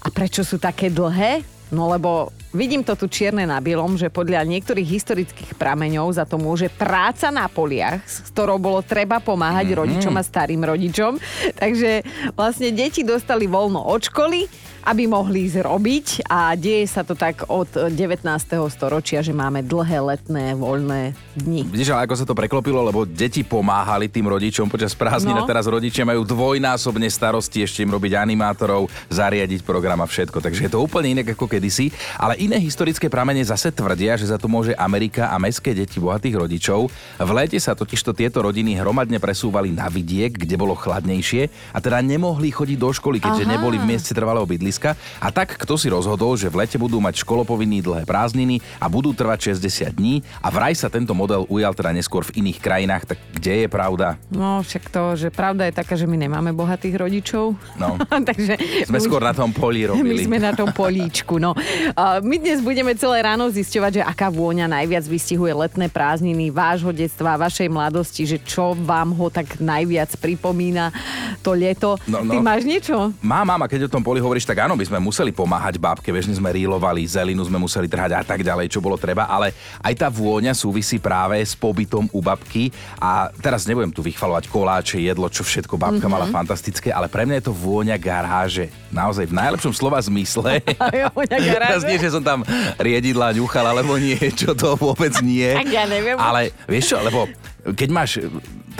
a 0.00 0.08
prečo 0.08 0.40
sú 0.40 0.56
také 0.56 0.88
dlhé? 0.88 1.44
No 1.70 1.86
lebo 1.92 2.32
vidím 2.50 2.82
to 2.82 2.98
tu 2.98 3.06
čierne 3.06 3.46
na 3.46 3.58
bielom, 3.62 3.94
že 3.94 4.10
podľa 4.10 4.42
niektorých 4.46 4.86
historických 4.86 5.50
prameňov 5.54 6.14
za 6.14 6.24
to 6.26 6.38
môže 6.38 6.70
práca 6.74 7.30
na 7.30 7.46
poliach, 7.46 8.02
s 8.06 8.26
ktorou 8.30 8.58
bolo 8.58 8.82
treba 8.82 9.22
pomáhať 9.22 9.70
mm-hmm. 9.70 9.80
rodičom 9.80 10.14
a 10.18 10.22
starým 10.22 10.62
rodičom. 10.62 11.18
Takže 11.62 12.02
vlastne 12.34 12.74
deti 12.74 13.06
dostali 13.06 13.46
voľno 13.46 13.82
od 13.86 14.02
školy, 14.06 14.50
aby 14.88 15.04
mohli 15.04 15.44
ísť 15.44 15.60
robiť 15.60 16.06
a 16.24 16.56
deje 16.56 16.88
sa 16.88 17.04
to 17.04 17.12
tak 17.12 17.44
od 17.52 17.68
19. 17.92 18.24
storočia, 18.72 19.20
že 19.20 19.36
máme 19.36 19.60
dlhé 19.60 20.00
letné 20.00 20.56
voľné 20.56 21.12
dni. 21.36 21.68
Vidíš, 21.68 21.92
ale 21.92 22.08
ako 22.08 22.16
sa 22.16 22.24
to 22.24 22.32
preklopilo, 22.32 22.80
lebo 22.80 23.04
deti 23.04 23.44
pomáhali 23.44 24.08
tým 24.08 24.24
rodičom 24.24 24.72
počas 24.72 24.96
prázdnin 24.96 25.36
No. 25.36 25.44
a 25.44 25.48
teraz 25.48 25.68
rodičia 25.68 26.08
majú 26.08 26.24
dvojnásobne 26.24 27.06
starosti 27.06 27.62
ešte 27.62 27.84
im 27.84 27.92
robiť 27.92 28.18
animátorov, 28.18 28.88
zariadiť 29.12 29.62
program 29.62 30.00
a 30.00 30.08
všetko. 30.08 30.40
Takže 30.40 30.66
je 30.66 30.72
to 30.72 30.80
úplne 30.80 31.20
inak 31.20 31.36
ako 31.36 31.46
kedysi. 31.46 31.92
Ale 32.16 32.39
iné 32.40 32.56
historické 32.56 33.12
pramene 33.12 33.44
zase 33.44 33.68
tvrdia, 33.68 34.16
že 34.16 34.32
za 34.32 34.40
to 34.40 34.48
môže 34.48 34.72
Amerika 34.80 35.28
a 35.28 35.36
mestské 35.36 35.76
deti 35.76 36.00
bohatých 36.00 36.40
rodičov. 36.40 36.88
V 37.20 37.30
lete 37.36 37.60
sa 37.60 37.76
totižto 37.76 38.16
tieto 38.16 38.40
rodiny 38.40 38.80
hromadne 38.80 39.20
presúvali 39.20 39.68
na 39.68 39.92
vidiek, 39.92 40.32
kde 40.32 40.56
bolo 40.56 40.72
chladnejšie 40.72 41.52
a 41.76 41.78
teda 41.84 42.00
nemohli 42.00 42.48
chodiť 42.48 42.78
do 42.80 42.88
školy, 42.96 43.20
keďže 43.20 43.44
Aha. 43.44 43.52
neboli 43.60 43.76
v 43.76 43.84
mieste 43.84 44.16
trvalého 44.16 44.48
bydliska. 44.48 44.96
A 45.20 45.28
tak 45.28 45.60
kto 45.60 45.76
si 45.76 45.92
rozhodol, 45.92 46.40
že 46.40 46.48
v 46.48 46.64
lete 46.64 46.80
budú 46.80 46.96
mať 46.96 47.20
školopovinný 47.20 47.84
dlhé 47.84 48.08
prázdniny 48.08 48.64
a 48.80 48.88
budú 48.88 49.12
trvať 49.12 49.52
60 49.52 50.00
dní 50.00 50.24
a 50.40 50.48
vraj 50.48 50.72
sa 50.72 50.88
tento 50.88 51.12
model 51.12 51.44
ujal 51.52 51.76
teda 51.76 51.92
neskôr 51.92 52.24
v 52.24 52.40
iných 52.40 52.58
krajinách, 52.64 53.04
tak 53.04 53.18
kde 53.36 53.66
je 53.66 53.68
pravda? 53.68 54.16
No 54.32 54.64
však 54.64 54.88
to, 54.88 55.12
že 55.20 55.28
pravda 55.28 55.68
je 55.68 55.76
taká, 55.76 55.92
že 55.92 56.08
my 56.08 56.16
nemáme 56.16 56.56
bohatých 56.56 56.96
rodičov. 56.96 57.52
No. 57.76 58.00
Takže 58.32 58.56
Sme 58.88 58.96
my 58.96 59.04
skôr 59.04 59.20
na 59.20 59.36
tom 59.36 59.52
poli 59.52 59.84
My 59.84 59.92
robili. 59.92 60.24
sme 60.24 60.40
na 60.40 60.56
tom 60.56 60.72
políčku, 60.72 61.36
no. 61.36 61.52
A 62.00 62.22
My 62.30 62.38
dnes 62.38 62.62
budeme 62.62 62.94
celé 62.94 63.26
ráno 63.26 63.50
zisťovať, 63.50 63.92
že 63.98 64.02
aká 64.06 64.30
vôňa 64.30 64.70
najviac 64.70 65.02
vystihuje 65.02 65.50
letné 65.50 65.90
prázdniny 65.90 66.54
vášho 66.54 66.94
detstva, 66.94 67.34
vašej 67.34 67.66
mladosti, 67.66 68.22
že 68.22 68.38
čo 68.38 68.70
vám 68.86 69.10
ho 69.18 69.26
tak 69.34 69.58
najviac 69.58 70.14
pripomína 70.14 70.94
to 71.42 71.58
leto. 71.58 71.98
No, 72.06 72.22
no. 72.22 72.30
Ty 72.30 72.38
máš 72.38 72.62
niečo? 72.62 73.10
Má, 73.18 73.42
mám, 73.42 73.66
a 73.66 73.66
keď 73.66 73.90
o 73.90 73.92
tom 73.98 74.06
Poli 74.06 74.22
hovoríš, 74.22 74.46
tak 74.46 74.62
áno, 74.62 74.78
by 74.78 74.86
sme 74.86 75.02
museli 75.02 75.34
pomáhať 75.34 75.82
babke, 75.82 76.14
bežne 76.14 76.30
sme 76.30 76.54
rílovali, 76.54 77.02
zelinu 77.02 77.42
sme 77.42 77.58
museli 77.58 77.90
trhať 77.90 78.14
a 78.14 78.22
tak 78.22 78.46
ďalej, 78.46 78.70
čo 78.70 78.78
bolo 78.78 78.94
treba, 78.94 79.26
ale 79.26 79.50
aj 79.82 79.98
tá 79.98 80.06
vôňa 80.06 80.54
súvisí 80.54 81.02
práve 81.02 81.42
s 81.42 81.58
pobytom 81.58 82.06
u 82.14 82.22
babky 82.22 82.70
a 83.02 83.34
teraz 83.42 83.66
nebudem 83.66 83.90
tu 83.90 84.06
vychvalovať 84.06 84.46
koláče, 84.46 85.02
jedlo, 85.02 85.26
čo 85.26 85.42
všetko 85.42 85.74
babka 85.74 86.06
mm-hmm. 86.06 86.14
mala 86.14 86.30
fantastické, 86.30 86.94
ale 86.94 87.10
pre 87.10 87.26
mňa 87.26 87.42
je 87.42 87.46
to 87.50 87.54
vôňa 87.58 87.98
garáže. 87.98 88.70
Naozaj 88.94 89.26
v 89.26 89.34
najlepšom 89.34 89.74
slova 89.74 89.98
zmysle. 89.98 90.62
Vôňa 91.18 91.38
garáže? 91.58 91.90
Nie, 91.90 91.98
že 91.98 92.19
som 92.20 92.22
tam 92.28 92.40
riedidla 92.76 93.32
ňuchal, 93.32 93.64
alebo 93.72 93.96
niečo, 93.96 94.52
to 94.52 94.76
vôbec 94.76 95.16
nie. 95.24 95.48
Tak 95.56 95.72
ja 95.72 95.88
neviem. 95.88 96.20
Ale 96.20 96.52
vieš 96.68 96.92
čo, 96.92 96.98
lebo 97.00 97.24
keď 97.64 97.88
máš 97.92 98.10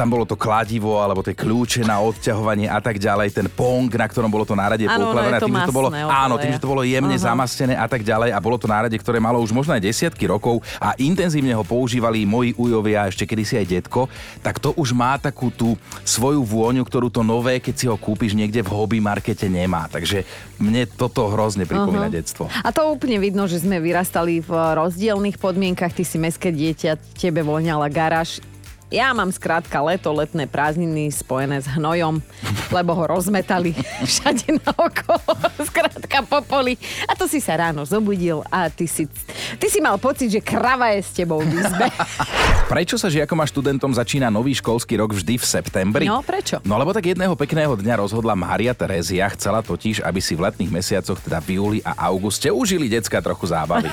tam 0.01 0.09
bolo 0.09 0.25
to 0.25 0.39
kladivo, 0.39 0.97
alebo 1.03 1.21
tie 1.21 1.37
kľúče 1.37 1.85
na 1.85 2.01
odťahovanie 2.01 2.71
a 2.73 2.81
tak 2.81 2.97
ďalej, 2.97 3.37
ten 3.37 3.47
pong, 3.53 3.91
na 3.93 4.09
ktorom 4.09 4.33
bolo 4.33 4.49
to 4.49 4.57
nárade 4.57 4.89
Áno, 4.89 5.13
poukladané. 5.13 5.37
tým, 5.43 5.57
že 5.61 5.69
to 5.69 5.77
bolo, 5.77 5.89
áno, 5.93 6.35
tým, 6.41 6.53
že 6.57 6.63
to 6.63 6.71
bolo 6.71 6.83
jemne 6.87 7.17
Aha. 7.21 7.27
zamastené 7.29 7.77
a 7.77 7.85
tak 7.85 8.01
ďalej 8.01 8.33
a 8.33 8.39
bolo 8.41 8.57
to 8.57 8.65
nárade, 8.65 8.97
ktoré 8.97 9.21
malo 9.21 9.43
už 9.45 9.53
možno 9.53 9.77
aj 9.77 9.85
desiatky 9.85 10.25
rokov 10.25 10.65
a 10.81 10.97
intenzívne 10.97 11.53
ho 11.53 11.61
používali 11.67 12.25
moji 12.25 12.57
ujovia, 12.57 13.13
ešte 13.13 13.29
kedysi 13.29 13.61
aj 13.61 13.67
detko, 13.69 14.09
tak 14.41 14.57
to 14.57 14.73
už 14.79 14.97
má 14.97 15.21
takú 15.21 15.53
tú 15.53 15.77
svoju 16.07 16.49
vôňu, 16.49 16.81
ktorú 16.87 17.13
to 17.13 17.21
nové, 17.21 17.61
keď 17.61 17.75
si 17.77 17.85
ho 17.85 18.01
kúpiš 18.01 18.33
niekde 18.33 18.65
v 18.65 18.73
hobby 18.73 19.05
markete 19.05 19.53
nemá. 19.53 19.85
Takže 19.91 20.25
mne 20.57 20.89
toto 20.89 21.29
hrozne 21.29 21.69
pripomína 21.69 22.09
Aha. 22.09 22.17
detstvo. 22.17 22.49
A 22.49 22.73
to 22.73 22.89
úplne 22.89 23.21
vidno, 23.21 23.45
že 23.45 23.61
sme 23.61 23.77
vyrastali 23.83 24.41
v 24.41 24.51
rozdielných 24.51 25.37
podmienkach. 25.37 25.93
Ty 25.93 26.05
si 26.09 26.17
meské 26.17 26.53
dieťa, 26.53 26.97
tebe 27.17 27.45
voňala 27.45 27.89
garáž. 27.93 28.41
Ja 28.91 29.15
mám 29.15 29.31
skrátka 29.31 29.79
leto, 29.87 30.11
letné 30.11 30.51
prázdniny 30.51 31.15
spojené 31.15 31.63
s 31.63 31.71
hnojom, 31.79 32.19
lebo 32.75 32.91
ho 32.99 33.07
rozmetali 33.07 33.71
všade 34.11 34.59
naokolo, 34.67 35.31
skrátka 35.71 36.27
po 36.27 36.43
poli. 36.43 36.75
A 37.07 37.15
to 37.15 37.31
si 37.31 37.39
sa 37.39 37.55
ráno 37.55 37.87
zobudil 37.87 38.43
a 38.51 38.67
ty 38.67 38.91
si, 38.91 39.07
ty 39.63 39.67
si 39.71 39.79
mal 39.79 39.95
pocit, 40.03 40.35
že 40.35 40.43
krava 40.43 40.91
je 40.99 41.07
s 41.07 41.15
tebou 41.15 41.39
v 41.39 41.63
izbe. 41.63 41.87
Prečo 42.75 42.99
sa 42.99 43.07
žiakom 43.07 43.39
a 43.39 43.47
študentom 43.47 43.95
začína 43.95 44.27
nový 44.27 44.59
školský 44.59 44.99
rok 44.99 45.15
vždy 45.15 45.39
v 45.39 45.45
septembri? 45.47 46.05
No, 46.11 46.27
prečo? 46.27 46.59
No 46.67 46.75
lebo 46.75 46.91
tak 46.91 47.15
jedného 47.15 47.39
pekného 47.39 47.79
dňa 47.79 47.95
rozhodla 47.95 48.35
Mária 48.35 48.75
Terézia, 48.75 49.31
chcela 49.39 49.63
totiž, 49.63 50.03
aby 50.03 50.19
si 50.19 50.35
v 50.35 50.51
letných 50.51 50.71
mesiacoch, 50.71 51.23
teda 51.23 51.39
v 51.39 51.63
júli 51.63 51.79
a 51.87 51.95
auguste, 52.11 52.51
užili 52.51 52.91
decka 52.91 53.23
trochu 53.23 53.55
zábavy. 53.55 53.91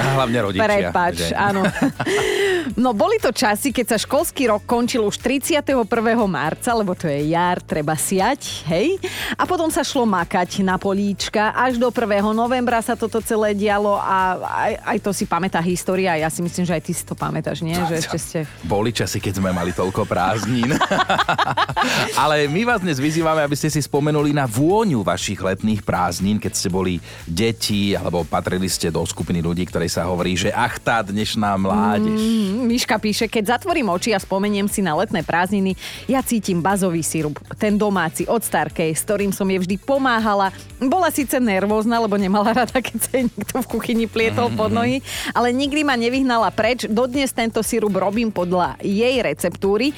A 0.00 0.20
hlavne 0.20 0.38
rodičia. 0.48 0.64
Prepač, 0.64 1.32
že? 1.32 1.36
áno. 1.36 1.64
No 2.76 2.96
boli 2.96 3.20
to 3.20 3.28
časy, 3.28 3.70
keď 3.70 3.94
sa 3.94 3.98
školský 4.00 4.48
rok 4.48 4.64
končil 4.64 5.04
už 5.04 5.20
31. 5.20 5.84
marca, 6.24 6.70
lebo 6.72 6.96
to 6.96 7.04
je 7.04 7.28
jar, 7.28 7.60
treba 7.60 7.92
siať, 7.92 8.64
hej? 8.64 8.96
A 9.36 9.44
potom 9.44 9.68
sa 9.68 9.84
šlo 9.84 10.08
makať 10.08 10.64
na 10.64 10.80
políčka. 10.80 11.52
Až 11.52 11.76
do 11.76 11.92
1. 11.92 12.24
novembra 12.32 12.80
sa 12.80 12.96
toto 12.96 13.20
celé 13.20 13.52
dialo 13.52 14.00
a 14.00 14.40
aj, 14.40 14.72
aj 14.80 14.98
to 15.04 15.10
si 15.12 15.24
pamätá 15.28 15.60
história. 15.60 16.16
Ja 16.16 16.32
si 16.32 16.40
myslím, 16.40 16.64
že 16.64 16.72
aj 16.72 16.82
ty 16.82 16.92
si 16.96 17.04
to 17.04 17.12
pamätáš, 17.12 17.60
nie? 17.60 17.76
Že 17.76 17.94
ešte 18.00 18.18
ste... 18.18 18.38
Boli 18.64 18.90
časy, 18.96 19.20
keď 19.20 19.44
sme 19.44 19.52
mali 19.52 19.76
toľko 19.76 20.08
prázdnin. 20.08 20.72
Ale 22.22 22.48
my 22.48 22.62
vás 22.64 22.80
dnes 22.80 22.96
vyzývame, 22.96 23.44
aby 23.44 23.56
ste 23.58 23.68
si 23.68 23.84
spomenuli 23.84 24.32
na 24.32 24.48
vôňu 24.48 25.04
vašich 25.04 25.40
letných 25.42 25.84
prázdnin, 25.84 26.40
keď 26.40 26.52
ste 26.56 26.68
boli 26.72 26.96
deti 27.28 27.92
alebo 27.92 28.24
patrili 28.24 28.70
ste 28.70 28.88
do 28.88 29.04
skupiny 29.04 29.44
ľudí, 29.44 29.68
ktorej 29.68 29.92
sa 29.92 30.08
hovorí, 30.08 30.38
že 30.38 30.54
ach 30.54 30.80
tá 30.80 31.04
dnešná 31.04 31.58
mládež. 31.60 32.16
Mm, 32.16 32.53
Miška 32.54 33.02
píše, 33.02 33.26
keď 33.26 33.58
zatvorím 33.58 33.90
oči 33.90 34.14
a 34.14 34.22
spomeniem 34.22 34.70
si 34.70 34.78
na 34.78 34.94
letné 34.94 35.26
prázdniny, 35.26 35.74
ja 36.06 36.22
cítim 36.22 36.62
bazový 36.62 37.02
sirup, 37.02 37.42
ten 37.58 37.74
domáci 37.74 38.22
od 38.30 38.38
Starkej, 38.38 38.94
s 38.94 39.02
ktorým 39.02 39.34
som 39.34 39.50
jej 39.50 39.58
vždy 39.58 39.76
pomáhala. 39.82 40.54
Bola 40.78 41.10
síce 41.10 41.42
nervózna, 41.42 41.98
lebo 41.98 42.14
nemala 42.14 42.54
rada, 42.64 42.78
keď 42.78 42.98
sa 43.02 43.14
niekto 43.18 43.58
v 43.58 43.70
kuchyni 43.74 44.06
plietol 44.06 44.54
pod 44.54 44.70
nohy, 44.70 45.02
ale 45.34 45.50
nikdy 45.50 45.82
ma 45.82 45.98
nevyhnala 45.98 46.54
preč. 46.54 46.86
Dodnes 46.86 47.34
tento 47.34 47.58
sirup 47.66 47.98
robím 47.98 48.30
podľa 48.30 48.78
jej 48.78 49.18
receptúry. 49.18 49.90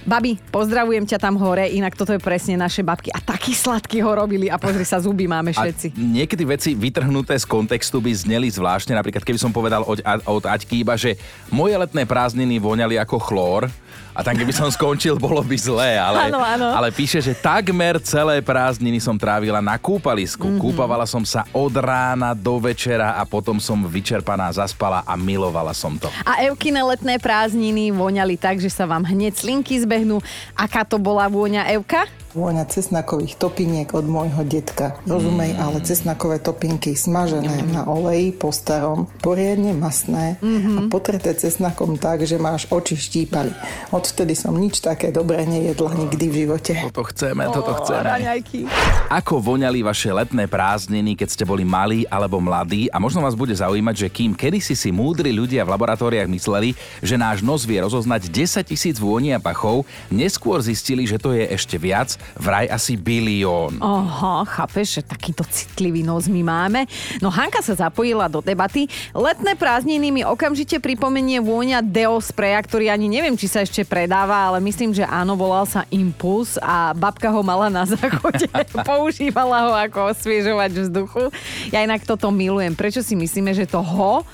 Babi, 0.00 0.40
pozdravujem 0.48 1.04
ťa 1.04 1.20
tam 1.20 1.36
hore, 1.36 1.68
inak 1.68 1.92
toto 1.92 2.16
je 2.16 2.20
presne 2.20 2.56
naše 2.56 2.80
babky. 2.80 3.12
A 3.12 3.20
taký 3.20 3.52
sladký 3.52 4.00
ho 4.00 4.16
robili 4.16 4.48
a 4.48 4.56
pozri 4.56 4.88
sa, 4.88 4.96
zuby 4.96 5.28
máme 5.28 5.52
všetci. 5.52 5.92
A 5.92 6.00
niekedy 6.00 6.42
veci 6.48 6.70
vytrhnuté 6.72 7.36
z 7.36 7.44
kontextu 7.44 8.00
by 8.00 8.08
zneli 8.16 8.48
zvláštne. 8.48 8.96
Napríklad, 8.96 9.20
keby 9.20 9.36
som 9.36 9.52
povedal 9.52 9.84
od, 9.84 10.00
od 10.24 10.44
Aťky 10.48 10.80
iba, 10.80 10.96
že 10.96 11.20
moje 11.52 11.76
letné 11.76 12.08
prázdniny 12.08 12.56
voňali 12.56 12.96
ako 12.96 13.20
chlór, 13.20 13.68
a 14.10 14.20
tam 14.26 14.34
keby 14.34 14.50
som 14.50 14.66
skončil, 14.66 15.14
bolo 15.14 15.40
by 15.40 15.56
zlé, 15.56 15.94
ale, 15.96 16.28
Áno, 16.28 16.42
áno. 16.42 16.66
ale 16.74 16.90
píše, 16.90 17.22
že 17.22 17.32
takmer 17.32 18.02
celé 18.02 18.42
prázdniny 18.42 18.98
som 18.98 19.14
trávila 19.14 19.62
na 19.62 19.78
kúpalisku. 19.78 20.46
Mhm. 20.46 20.50
Mm-hmm. 20.50 20.64
Kúpavala 20.66 21.06
som 21.06 21.22
sa 21.22 21.46
od 21.54 21.72
rána 21.72 22.34
do 22.34 22.58
večera 22.58 23.16
a 23.16 23.22
potom 23.24 23.62
som 23.62 23.80
vyčerpaná 23.86 24.50
zaspala 24.50 25.06
a 25.06 25.14
milovala 25.14 25.72
som 25.72 25.94
to. 25.96 26.10
A 26.26 26.42
Evkine 26.42 26.82
letné 26.82 27.16
prázdniny 27.16 27.94
voňali 27.94 28.34
tak, 28.36 28.58
že 28.58 28.68
sa 28.68 28.84
vám 28.84 29.06
hneď 29.06 29.38
slinky 29.38 29.78
zbehnú. 29.78 30.18
Aká 30.52 30.82
to 30.82 30.98
bola 30.98 31.30
vôňa 31.30 31.70
Evka? 31.70 32.04
Vôňa 32.30 32.62
cesnakových 32.62 33.34
topiniek 33.42 33.90
od 33.90 34.06
môjho 34.06 34.46
detka. 34.46 34.94
Rozumej, 35.02 35.58
ale 35.58 35.82
cesnakové 35.82 36.38
topinky 36.38 36.94
smažené 36.94 37.66
na 37.74 37.82
oleji 37.90 38.30
po 38.30 38.54
starom, 38.54 39.10
poriadne 39.18 39.74
masné 39.74 40.38
a 40.38 40.86
potreté 40.86 41.34
cesnakom 41.34 41.98
tak, 41.98 42.22
že 42.22 42.38
máš 42.38 42.70
oči 42.70 42.94
štípali. 42.94 43.50
Odvtedy 43.90 44.38
som 44.38 44.54
nič 44.54 44.78
také 44.78 45.10
dobré 45.10 45.42
nejedla 45.42 45.90
nikdy 46.06 46.24
v 46.30 46.34
živote. 46.46 46.72
Toto 46.94 47.02
chceme, 47.10 47.50
toto 47.50 47.74
chceme. 47.82 48.06
Raňajky. 48.06 48.70
Ako 49.10 49.42
voňali 49.42 49.82
vaše 49.82 50.14
letné 50.14 50.46
prázdniny, 50.46 51.18
keď 51.18 51.34
ste 51.34 51.42
boli 51.42 51.66
malí 51.66 52.06
alebo 52.06 52.38
mladí 52.38 52.86
a 52.94 53.02
možno 53.02 53.26
vás 53.26 53.34
bude 53.34 53.58
zaujímať, 53.58 54.06
že 54.06 54.08
kým 54.08 54.38
kedysi 54.38 54.78
si 54.78 54.94
múdri 54.94 55.34
ľudia 55.34 55.66
v 55.66 55.74
laboratóriách 55.74 56.30
mysleli, 56.30 56.78
že 57.02 57.18
náš 57.18 57.42
nos 57.42 57.66
vie 57.66 57.82
rozoznať 57.82 58.30
10 58.30 58.70
tisíc 58.70 59.02
vôni 59.02 59.34
a 59.34 59.42
pachov, 59.42 59.82
neskôr 60.14 60.62
zistili, 60.62 61.10
že 61.10 61.18
to 61.18 61.34
je 61.34 61.42
ešte 61.50 61.74
viac, 61.74 62.19
vraj 62.38 62.66
asi 62.70 62.96
bilión. 62.96 63.76
Aha, 63.80 64.44
chápeš, 64.48 65.00
že 65.00 65.02
takýto 65.04 65.44
citlivý 65.46 66.00
nos 66.00 66.26
my 66.26 66.42
máme. 66.44 66.86
No 67.20 67.28
Hanka 67.28 67.60
sa 67.60 67.76
zapojila 67.76 68.26
do 68.26 68.40
debaty. 68.40 68.88
Letné 69.12 69.56
prázdniny 69.56 70.08
mi 70.10 70.22
okamžite 70.24 70.80
pripomenie 70.80 71.42
vôňa 71.42 71.84
Deo 71.84 72.16
Spraya, 72.22 72.60
ktorý 72.62 72.88
ani 72.88 73.12
neviem, 73.12 73.36
či 73.36 73.50
sa 73.50 73.60
ešte 73.64 73.84
predáva, 73.84 74.48
ale 74.48 74.58
myslím, 74.64 74.96
že 74.96 75.04
áno, 75.04 75.36
volal 75.36 75.68
sa 75.68 75.84
Impuls 75.92 76.56
a 76.60 76.96
babka 76.96 77.28
ho 77.28 77.40
mala 77.44 77.68
na 77.68 77.84
záchode. 77.84 78.48
Používala 78.88 79.68
ho 79.68 79.72
ako 79.76 80.14
osviežovač 80.16 80.72
vzduchu. 80.88 81.28
Ja 81.74 81.84
inak 81.84 82.06
toto 82.08 82.32
milujem. 82.32 82.72
Prečo 82.72 83.04
si 83.04 83.18
myslíme, 83.18 83.52
že 83.52 83.68
to 83.68 83.84
ho 83.84 84.24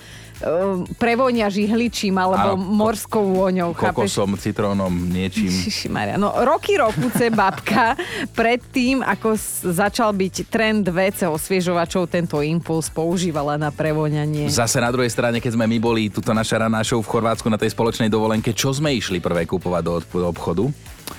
prevonia 0.94 1.46
žihličím 1.46 2.12
alebo 2.14 2.54
Áno, 2.54 2.60
morskou 2.60 3.24
vôňou, 3.32 3.72
chápeš? 3.72 4.12
Kokosom, 4.12 4.36
citrónom, 4.36 4.92
niečím. 4.92 5.48
Maria. 5.88 6.16
No 6.16 6.34
roky 6.36 6.76
rokuce 6.76 7.32
babka 7.32 7.96
predtým, 8.30 9.00
ako 9.00 9.32
s- 9.32 9.64
začal 9.64 10.12
byť 10.12 10.34
trend 10.46 10.84
WC 10.86 11.24
osviežovačov, 11.26 12.06
tento 12.06 12.38
impuls 12.38 12.86
používala 12.86 13.56
na 13.56 13.70
prevoňanie. 13.70 14.46
Zase 14.46 14.78
na 14.78 14.88
druhej 14.88 15.08
strane, 15.08 15.38
keď 15.38 15.54
sme 15.54 15.64
my 15.66 15.78
boli, 15.78 16.08
tuto 16.08 16.30
naša 16.30 16.62
raná 16.62 16.80
show 16.80 16.98
v 16.98 17.08
Chorvátsku 17.08 17.48
na 17.48 17.56
tej 17.56 17.72
spoločnej 17.72 18.06
dovolenke, 18.06 18.52
čo 18.52 18.70
sme 18.70 18.92
išli 18.92 19.18
prvé 19.18 19.44
kúpovať 19.44 19.82
do, 19.82 19.94
do 20.02 20.26
obchodu? 20.26 20.68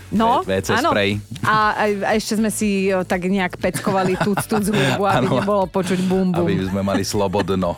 No, 0.07 0.39
WC 0.41 0.79
áno. 0.79 0.89
spray. 0.91 1.19
A, 1.43 1.55
a, 1.75 1.83
a 1.83 2.11
ešte 2.15 2.39
sme 2.39 2.47
si 2.47 2.87
o, 2.89 3.03
tak 3.03 3.27
nejak 3.27 3.59
peckovali 3.59 4.15
tuc, 4.17 4.39
tuc 4.47 4.63
hudbu, 4.63 5.03
aby 5.03 5.27
Áno. 5.27 5.39
nebolo 5.39 5.63
počuť 5.67 5.99
bum, 6.07 6.31
bum. 6.31 6.47
Aby 6.47 6.63
sme 6.63 6.79
mali 6.79 7.03
slobodno. 7.03 7.75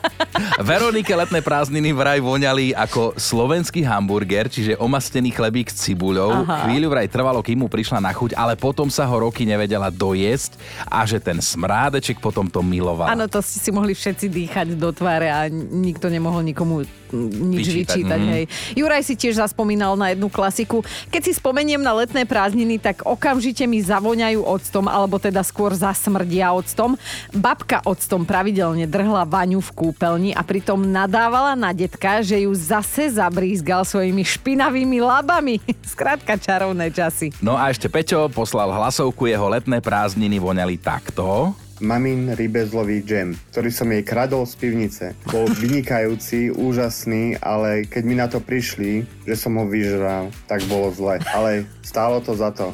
Veronike 0.62 1.10
letné 1.14 1.42
prázdniny 1.42 1.90
vraj 1.90 2.22
voňali 2.22 2.78
ako 2.78 3.18
slovenský 3.18 3.82
hamburger, 3.82 4.46
čiže 4.46 4.78
omastený 4.78 5.34
chlebík 5.34 5.74
s 5.74 5.90
cibuľou. 5.90 6.46
Aha. 6.46 6.70
Chvíľu 6.70 6.88
vraj 6.94 7.10
trvalo, 7.10 7.42
kým 7.42 7.66
mu 7.66 7.68
prišla 7.68 7.98
na 7.98 8.14
chuť, 8.14 8.38
ale 8.38 8.54
potom 8.54 8.94
sa 8.94 9.10
ho 9.10 9.16
roky 9.26 9.44
nevedela 9.44 9.90
dojesť 9.90 10.56
a 10.86 11.02
že 11.10 11.18
ten 11.18 11.42
smrádeček 11.42 12.22
potom 12.22 12.46
to 12.46 12.62
miloval. 12.62 13.10
Áno, 13.10 13.26
to 13.26 13.42
ste 13.42 13.58
si 13.58 13.70
mohli 13.74 13.98
všetci 13.98 14.30
dýchať 14.30 14.68
do 14.78 14.94
tváre 14.94 15.34
a 15.34 15.50
nikto 15.52 16.08
nemohol 16.08 16.46
nikomu 16.46 16.86
mm, 16.86 17.30
nič 17.58 17.66
Vyčítať, 17.70 17.98
vyčítať. 18.06 18.20
mhm. 18.22 18.30
Hej. 18.34 18.44
Juraj 18.78 19.02
si 19.02 19.14
tiež 19.18 19.42
zaspomínal 19.42 19.98
na 19.98 20.14
jednu 20.14 20.30
klasiku. 20.30 20.86
Keď 21.10 21.22
si 21.26 21.32
spomeniem 21.34 21.82
na 21.82 21.94
letné 21.96 22.19
prázdniny, 22.24 22.80
tak 22.80 23.04
okamžite 23.06 23.68
mi 23.68 23.84
zavoňajú 23.84 24.42
octom, 24.44 24.88
alebo 24.88 25.20
teda 25.20 25.44
skôr 25.46 25.76
zasmrdia 25.76 26.52
octom. 26.56 26.96
Babka 27.36 27.84
octom 27.86 28.24
pravidelne 28.24 28.88
drhla 28.88 29.28
vaňu 29.28 29.60
v 29.60 29.72
kúpeľni 29.76 30.32
a 30.34 30.42
pritom 30.42 30.82
nadávala 30.82 31.54
na 31.54 31.76
detka, 31.76 32.24
že 32.26 32.44
ju 32.44 32.52
zase 32.56 33.12
zabrízgal 33.14 33.86
svojimi 33.86 34.26
špinavými 34.26 35.00
labami. 35.04 35.62
Skrátka 35.94 36.40
čarovné 36.40 36.90
časy. 36.90 37.36
No 37.40 37.60
a 37.60 37.70
ešte 37.70 37.92
Peťo 37.92 38.32
poslal 38.32 38.72
hlasovku, 38.74 39.30
jeho 39.30 39.48
letné 39.52 39.84
prázdniny 39.84 40.42
voňali 40.42 40.76
takto. 40.82 41.54
Mamin 41.80 42.36
rybezlový 42.36 43.04
džem, 43.04 43.36
ktorý 43.52 43.70
som 43.72 43.88
jej 43.90 44.04
kradol 44.04 44.44
z 44.46 44.56
pivnice. 44.60 45.06
Bol 45.28 45.48
vynikajúci, 45.52 46.52
úžasný, 46.54 47.40
ale 47.40 47.88
keď 47.88 48.04
mi 48.06 48.16
na 48.16 48.28
to 48.28 48.44
prišli, 48.44 49.08
že 49.28 49.36
som 49.36 49.56
ho 49.58 49.66
vyžral, 49.68 50.30
tak 50.46 50.64
bolo 50.68 50.92
zle. 50.94 51.20
Ale 51.32 51.66
stálo 51.84 52.22
to 52.22 52.36
za 52.36 52.54
to. 52.54 52.72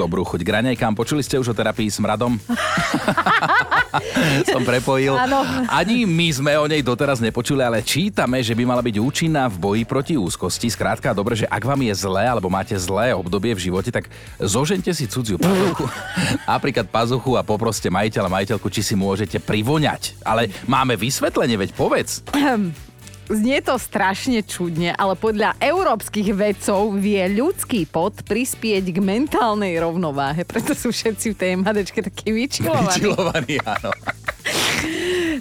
Dobrú 0.00 0.24
chuť 0.24 0.40
k 0.40 0.52
raňajkám. 0.62 0.96
Počuli 0.96 1.20
ste 1.20 1.36
už 1.36 1.52
o 1.52 1.54
terapii 1.54 1.92
smradom? 1.92 2.40
som 4.52 4.64
prepojil. 4.64 5.12
Áno. 5.16 5.44
Ani 5.68 6.08
my 6.08 6.28
sme 6.32 6.52
o 6.56 6.64
nej 6.64 6.80
doteraz 6.80 7.20
nepočuli, 7.20 7.60
ale 7.60 7.84
čítame, 7.84 8.40
že 8.40 8.56
by 8.56 8.64
mala 8.64 8.80
byť 8.80 8.96
účinná 8.96 9.52
v 9.52 9.60
boji 9.60 9.82
proti 9.84 10.14
úzkosti. 10.16 10.72
Skrátka, 10.72 11.12
dobre, 11.12 11.36
že 11.36 11.46
ak 11.48 11.62
vám 11.62 11.80
je 11.84 11.92
zlé 11.92 12.24
alebo 12.24 12.48
máte 12.48 12.72
zlé 12.78 13.12
obdobie 13.12 13.52
v 13.52 13.68
živote, 13.68 13.92
tak 13.92 14.08
zožente 14.40 14.88
si 14.96 15.04
cudziu 15.04 15.36
pazuchu. 15.36 15.84
Napríklad 16.52 16.88
pazuchu 16.88 17.36
a 17.36 17.44
poproste 17.44 17.92
majiteľa, 18.12 18.28
majiteľku, 18.28 18.68
či 18.68 18.84
si 18.84 18.92
môžete 18.92 19.40
privoňať. 19.40 20.20
Ale 20.20 20.52
máme 20.68 21.00
vysvetlenie, 21.00 21.56
veď 21.56 21.72
povedz. 21.72 22.20
Znie 23.32 23.64
to 23.64 23.80
strašne 23.80 24.44
čudne, 24.44 24.92
ale 24.92 25.16
podľa 25.16 25.56
európskych 25.56 26.36
vedcov 26.36 27.00
vie 27.00 27.24
ľudský 27.32 27.88
pot 27.88 28.12
prispieť 28.20 28.92
k 28.92 28.98
mentálnej 29.00 29.80
rovnováhe. 29.80 30.44
Preto 30.44 30.76
sú 30.76 30.92
všetci 30.92 31.32
v 31.32 31.36
tej 31.40 31.52
madečke 31.56 32.04
takí 32.04 32.28
vyčilovaní. 32.28 33.00
Vyčilovaní, 33.00 33.56
áno. 33.64 33.88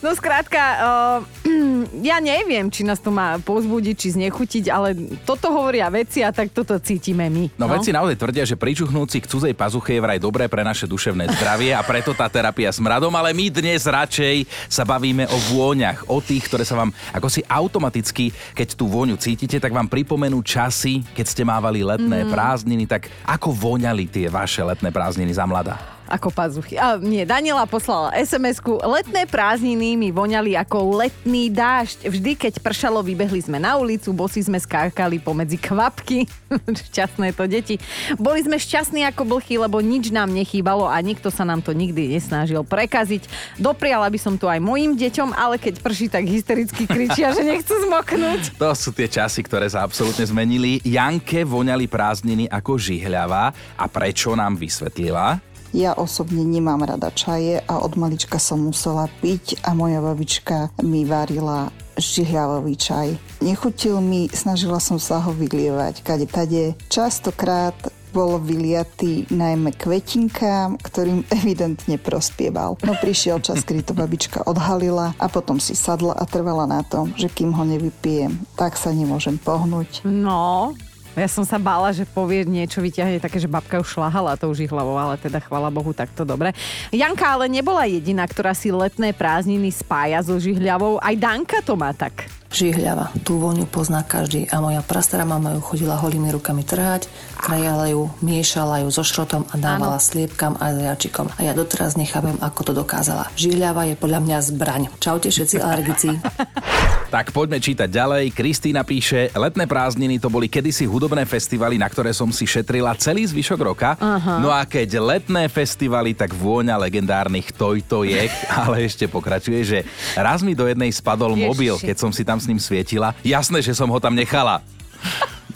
No 0.01 0.17
skrátka, 0.17 0.61
uh, 0.61 1.19
ja 2.09 2.17
neviem, 2.17 2.71
či 2.73 2.81
nás 2.81 2.97
to 2.97 3.13
má 3.13 3.37
pozbudiť, 3.37 3.95
či 3.95 4.07
znechutiť, 4.17 4.65
ale 4.73 4.97
toto 5.27 5.53
hovoria 5.53 5.91
veci 5.93 6.25
a 6.25 6.33
tak 6.33 6.49
toto 6.49 6.73
cítime 6.81 7.29
my. 7.29 7.53
No, 7.59 7.69
no. 7.69 7.77
vedci 7.77 7.93
naozaj 7.93 8.17
tvrdia, 8.17 8.43
že 8.47 8.57
pričuchnúci 8.57 9.21
k 9.21 9.29
cudzej 9.29 9.53
pazuche 9.53 9.93
je 9.93 10.01
vraj 10.01 10.17
dobré 10.17 10.49
pre 10.49 10.65
naše 10.65 10.89
duševné 10.89 11.29
zdravie 11.37 11.77
a 11.77 11.85
preto 11.85 12.17
tá 12.17 12.25
terapia 12.25 12.73
smradom, 12.73 13.13
ale 13.13 13.29
my 13.37 13.53
dnes 13.53 13.85
radšej 13.85 14.49
sa 14.65 14.81
bavíme 14.81 15.29
o 15.29 15.37
vôňach, 15.53 16.09
o 16.09 16.17
tých, 16.17 16.49
ktoré 16.49 16.65
sa 16.65 16.81
vám 16.81 16.89
ako 17.13 17.27
si 17.29 17.45
automaticky, 17.45 18.33
keď 18.57 18.73
tú 18.73 18.89
vôňu 18.89 19.21
cítite, 19.21 19.61
tak 19.61 19.69
vám 19.69 19.85
pripomenú 19.85 20.41
časy, 20.41 21.05
keď 21.13 21.25
ste 21.29 21.43
mávali 21.45 21.85
letné 21.85 22.25
mm. 22.25 22.29
prázdniny, 22.33 22.89
tak 22.89 23.05
ako 23.27 23.53
voňali 23.53 24.09
tie 24.09 24.25
vaše 24.31 24.65
letné 24.65 24.89
prázdniny 24.89 25.29
za 25.29 25.45
mladá? 25.45 26.00
Ako 26.11 26.29
pazuchy. 26.29 26.75
A 26.75 26.99
nie, 26.99 27.23
Daniela 27.23 27.63
poslala 27.63 28.11
SMS-ku. 28.19 28.83
Letné 28.83 29.23
prázdniny 29.23 29.95
mi 29.95 30.11
voňali 30.11 30.59
ako 30.59 30.99
letný 30.99 31.47
dážď. 31.47 32.11
Vždy, 32.11 32.31
keď 32.35 32.53
pršalo, 32.59 32.99
vybehli 32.99 33.39
sme 33.39 33.57
na 33.57 33.79
ulicu, 33.79 34.11
bosi 34.11 34.43
sme 34.43 34.59
skákali 34.59 35.23
pomedzi 35.23 35.55
kvapky. 35.55 36.27
Šťastné 36.91 37.31
to 37.31 37.47
deti. 37.47 37.79
Boli 38.19 38.43
sme 38.43 38.59
šťastní 38.59 39.07
ako 39.07 39.23
blchy, 39.23 39.55
lebo 39.55 39.79
nič 39.79 40.11
nám 40.11 40.27
nechýbalo 40.35 40.83
a 40.91 40.99
nikto 40.99 41.31
sa 41.31 41.47
nám 41.47 41.63
to 41.63 41.71
nikdy 41.71 42.11
nesnažil 42.11 42.67
prekaziť. 42.67 43.31
Dopriala 43.55 44.11
by 44.11 44.19
som 44.19 44.35
to 44.35 44.51
aj 44.51 44.59
mojim 44.59 44.99
deťom, 44.99 45.31
ale 45.31 45.55
keď 45.55 45.79
prší, 45.79 46.11
tak 46.11 46.27
hystericky 46.27 46.83
kričia, 46.83 47.31
že 47.31 47.47
nechcú 47.47 47.73
zmoknúť. 47.87 48.43
To 48.61 48.77
sú 48.77 48.93
tie 48.93 49.09
časy, 49.09 49.41
ktoré 49.41 49.65
sa 49.71 49.81
absolútne 49.81 50.21
zmenili. 50.27 50.83
Janke 50.85 51.41
voňali 51.47 51.89
prázdniny 51.89 52.45
ako 52.51 52.77
žihľava 52.77 53.49
a 53.79 53.85
prečo 53.89 54.37
nám 54.37 54.59
vysvetlila? 54.59 55.50
Ja 55.71 55.95
osobne 55.95 56.43
nemám 56.43 56.83
rada 56.83 57.07
čaje 57.15 57.63
a 57.63 57.79
od 57.79 57.95
malička 57.95 58.39
som 58.39 58.59
musela 58.59 59.07
piť 59.23 59.63
a 59.63 59.71
moja 59.71 60.03
babička 60.03 60.75
mi 60.83 61.07
varila 61.07 61.71
žihľavový 61.95 62.75
čaj. 62.75 63.07
Nechutil 63.39 63.99
mi, 64.03 64.27
snažila 64.31 64.83
som 64.83 64.99
sa 64.99 65.23
ho 65.23 65.31
vylievať 65.31 66.03
kade 66.03 66.27
tade. 66.27 66.75
Častokrát 66.91 67.75
bol 68.11 68.43
vyliatý 68.43 69.31
najmä 69.31 69.71
kvetinkám, 69.79 70.75
ktorým 70.83 71.23
evidentne 71.39 71.95
prospieval. 71.95 72.75
No 72.83 72.93
prišiel 72.99 73.39
čas, 73.39 73.63
kedy 73.63 73.87
to 73.87 73.93
babička 73.95 74.43
odhalila 74.43 75.15
a 75.15 75.25
potom 75.31 75.57
si 75.57 75.73
sadla 75.73 76.13
a 76.19 76.27
trvala 76.27 76.67
na 76.67 76.83
tom, 76.83 77.15
že 77.15 77.31
kým 77.31 77.55
ho 77.55 77.63
nevypijem, 77.63 78.35
tak 78.59 78.75
sa 78.75 78.91
nemôžem 78.91 79.39
pohnúť. 79.39 80.03
No, 80.03 80.75
ja 81.15 81.27
som 81.27 81.43
sa 81.43 81.59
bála, 81.59 81.91
že 81.91 82.07
povie 82.07 82.47
niečo, 82.47 82.79
vyťahne 82.79 83.19
také, 83.19 83.37
že 83.37 83.51
babka 83.51 83.83
už 83.83 83.99
šlahala 83.99 84.39
to 84.39 84.47
už 84.47 84.63
ich 84.63 84.71
hlavou, 84.71 84.95
ale 84.95 85.19
teda 85.19 85.43
chvala 85.43 85.67
Bohu, 85.67 85.91
takto 85.91 86.23
dobre. 86.23 86.55
Janka 86.89 87.35
ale 87.35 87.51
nebola 87.51 87.83
jediná, 87.83 88.23
ktorá 88.23 88.55
si 88.55 88.71
letné 88.71 89.11
prázdniny 89.11 89.69
spája 89.75 90.23
so 90.23 90.39
žihľavou. 90.39 91.03
Aj 91.03 91.15
Danka 91.19 91.59
to 91.59 91.75
má 91.75 91.91
tak. 91.91 92.40
Žihľava. 92.51 93.15
Tú 93.23 93.39
vôňu 93.39 93.63
pozná 93.63 94.03
každý 94.03 94.43
a 94.51 94.59
moja 94.59 94.83
prastará 94.83 95.23
mama 95.23 95.55
ju 95.55 95.63
chodila 95.63 95.95
holými 95.95 96.35
rukami 96.35 96.67
trhať, 96.67 97.07
krajala 97.39 97.87
ju, 97.87 98.11
miešala 98.19 98.83
ju 98.83 98.91
so 98.91 99.07
šrotom 99.07 99.47
a 99.49 99.55
dávala 99.55 99.97
ano. 99.97 100.03
sliepkam 100.03 100.59
a 100.59 100.75
zajačikom. 100.75 101.31
A 101.39 101.47
ja 101.47 101.55
doteraz 101.55 101.95
nechápem, 101.95 102.35
ako 102.43 102.59
to 102.67 102.71
dokázala. 102.75 103.31
Žihľava 103.39 103.87
je 103.87 103.95
podľa 103.95 104.19
mňa 104.19 104.37
zbraň. 104.51 104.83
Čaute 104.99 105.31
všetci 105.31 105.55
alergici. 105.63 106.11
Tak 107.11 107.35
poďme 107.35 107.59
čítať 107.59 107.91
ďalej. 107.91 108.31
Kristýna 108.31 108.87
píše, 108.87 109.35
letné 109.35 109.67
prázdniny 109.67 110.15
to 110.15 110.31
boli 110.31 110.47
kedysi 110.47 110.87
hudobné 110.87 111.27
festivaly, 111.27 111.75
na 111.75 111.91
ktoré 111.91 112.15
som 112.15 112.31
si 112.31 112.47
šetrila 112.47 112.95
celý 112.95 113.27
zvyšok 113.27 113.59
roka. 113.59 113.99
Aha. 113.99 114.39
No 114.39 114.47
a 114.47 114.63
keď 114.63 114.95
letné 115.03 115.51
festivaly, 115.51 116.15
tak 116.15 116.31
vôňa 116.31 116.79
legendárnych 116.79 117.51
tojtojek, 117.51 118.31
ale 118.63 118.87
ešte 118.87 119.11
pokračuje, 119.11 119.59
že 119.59 119.79
raz 120.15 120.39
mi 120.39 120.55
do 120.55 120.63
jednej 120.63 120.87
spadol 120.87 121.35
Ježiši. 121.35 121.47
mobil, 121.51 121.75
keď 121.83 121.97
som 121.99 122.15
si 122.15 122.23
tam 122.23 122.39
s 122.41 122.49
ním 122.49 122.57
svietila. 122.57 123.13
Jasné, 123.21 123.61
že 123.61 123.77
som 123.77 123.87
ho 123.87 123.99
tam 124.01 124.17
nechala. 124.17 124.65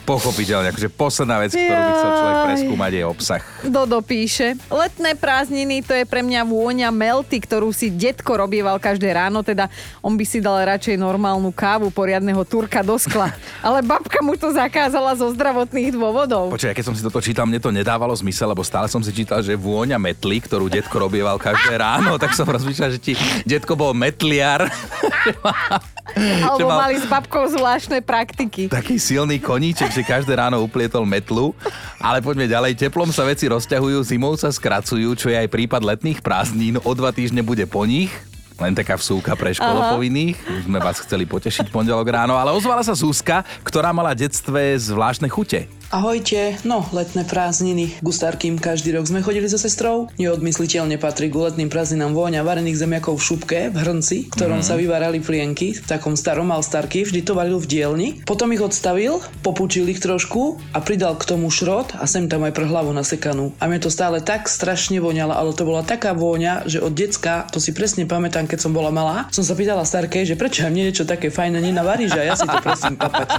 Pochopiteľne, 0.06 0.70
akože 0.70 0.94
posledná 0.94 1.42
vec, 1.42 1.50
ktorú 1.50 1.82
by 1.82 1.94
chcel 1.98 2.12
človek 2.14 2.38
preskúmať, 2.46 2.92
je 2.94 3.04
obsah. 3.10 3.42
Dodo 3.66 4.06
píše, 4.06 4.54
letné 4.70 5.18
prázdniny 5.18 5.82
to 5.82 5.98
je 5.98 6.06
pre 6.06 6.22
mňa 6.22 6.46
vôňa 6.46 6.94
melty, 6.94 7.42
ktorú 7.42 7.74
si 7.74 7.90
detko 7.90 8.38
robieval 8.38 8.78
každé 8.78 9.10
ráno, 9.18 9.42
teda 9.42 9.66
on 10.06 10.14
by 10.14 10.22
si 10.22 10.46
dal 10.46 10.62
radšej 10.62 11.02
normálnu 11.02 11.50
kávu 11.50 11.90
poriadneho 11.90 12.46
turka 12.46 12.86
do 12.86 13.02
skla. 13.02 13.34
Ale 13.66 13.82
babka 13.82 14.22
mu 14.22 14.38
to 14.38 14.54
zakázala 14.54 15.18
zo 15.18 15.26
zdravotných 15.34 15.98
dôvodov. 15.98 16.54
Počkaj, 16.54 16.78
keď 16.78 16.86
som 16.86 16.94
si 16.94 17.02
toto 17.02 17.18
čítal, 17.18 17.50
mne 17.50 17.58
to 17.58 17.74
nedávalo 17.74 18.14
zmysel, 18.14 18.54
lebo 18.54 18.62
stále 18.62 18.86
som 18.86 19.02
si 19.02 19.10
čítal, 19.10 19.42
že 19.42 19.58
vôňa 19.58 19.98
metly, 19.98 20.38
ktorú 20.38 20.70
detko 20.70 21.02
robieval 21.02 21.42
každé 21.42 21.82
ráno, 21.86 22.22
tak 22.22 22.38
som 22.38 22.46
rozmýšľal, 22.46 22.94
že 22.94 23.02
ti 23.02 23.14
detko 23.42 23.74
bol 23.74 23.98
metliar. 23.98 24.70
Alebo 26.46 26.70
mal... 26.70 26.88
mali 26.88 26.96
s 27.02 27.06
babkou 27.10 27.50
zvláštne 27.50 28.00
praktiky. 28.06 28.70
Taký 28.70 29.02
silný 29.02 29.42
koníček, 29.42 29.90
že 29.90 30.06
každé 30.06 30.38
ráno 30.38 30.62
uplietol 30.62 31.04
metlu. 31.04 31.58
Ale 31.98 32.22
poďme 32.22 32.46
ďalej. 32.46 32.78
Teplom 32.78 33.10
sa 33.10 33.26
veci 33.26 33.50
rozťahujú, 33.50 33.98
zimou 34.06 34.38
sa 34.38 34.54
skracujú, 34.54 35.18
čo 35.18 35.34
je 35.34 35.38
aj 35.38 35.50
prípad 35.50 35.82
letných 35.82 36.22
prázdnin. 36.22 36.78
O 36.86 36.92
dva 36.94 37.10
týždne 37.10 37.42
bude 37.42 37.66
po 37.66 37.84
nich. 37.84 38.14
Len 38.56 38.72
taká 38.72 38.96
vsúka 38.96 39.36
pre 39.36 39.52
školopovinných. 39.52 40.40
Už 40.40 40.64
sme 40.72 40.80
vás 40.80 41.04
chceli 41.04 41.28
potešiť 41.28 41.68
pondelok 41.76 42.08
ráno, 42.08 42.40
ale 42.40 42.56
ozvala 42.56 42.88
sa 42.88 42.96
Zuzka, 42.96 43.44
ktorá 43.68 43.92
mala 43.92 44.16
detstve 44.16 44.80
zvláštne 44.80 45.28
chute. 45.28 45.68
Ahojte, 45.96 46.60
no 46.68 46.84
letné 46.92 47.24
prázdniny. 47.24 48.04
Gustárkým 48.04 48.60
každý 48.60 48.92
rok 48.92 49.08
sme 49.08 49.24
chodili 49.24 49.48
so 49.48 49.56
sestrou. 49.56 50.12
Neodmysliteľne 50.20 51.00
patrí 51.00 51.32
k 51.32 51.40
letným 51.40 51.72
prázdninám 51.72 52.12
vôňa 52.12 52.44
varených 52.44 52.84
zemiakov 52.84 53.16
v 53.16 53.24
šupke, 53.24 53.60
v 53.72 53.78
hrnci, 53.80 54.28
v 54.28 54.32
ktorom 54.36 54.60
mm. 54.60 54.68
sa 54.68 54.76
vyvárali 54.76 55.24
plienky, 55.24 55.72
v 55.72 55.88
takom 55.88 56.20
starom 56.20 56.52
starky, 56.60 57.08
vždy 57.08 57.24
to 57.24 57.32
varil 57.32 57.64
v 57.64 57.72
dielni. 57.72 58.10
Potom 58.28 58.52
ich 58.52 58.60
odstavil, 58.60 59.24
popúčil 59.40 59.88
ich 59.88 60.04
trošku 60.04 60.60
a 60.76 60.84
pridal 60.84 61.16
k 61.16 61.32
tomu 61.32 61.48
šrot 61.48 61.96
a 61.96 62.04
sem 62.04 62.28
tam 62.28 62.44
aj 62.44 62.52
pre 62.52 62.68
hlavu 62.68 62.92
nasekanú. 62.92 63.56
A 63.64 63.72
mne 63.72 63.80
to 63.80 63.88
stále 63.88 64.20
tak 64.20 64.52
strašne 64.52 65.00
voňalo, 65.00 65.32
ale 65.32 65.56
to 65.56 65.64
bola 65.64 65.80
taká 65.80 66.12
vôňa, 66.12 66.68
že 66.68 66.84
od 66.84 66.92
decka, 66.92 67.48
to 67.56 67.64
si 67.64 67.72
presne 67.72 68.04
pamätám, 68.04 68.52
keď 68.52 68.68
som 68.68 68.76
bola 68.76 68.92
malá, 68.92 69.32
som 69.32 69.48
sa 69.48 69.56
pýtala 69.56 69.88
starkej, 69.88 70.28
že 70.28 70.36
prečo 70.36 70.68
mne 70.68 70.92
niečo 70.92 71.08
také 71.08 71.32
fajné 71.32 71.64
nenavaríš 71.64 72.20
a 72.20 72.28
ja 72.28 72.36
si 72.36 72.44
to 72.44 72.60
prosím 72.60 73.00
papať. 73.00 73.32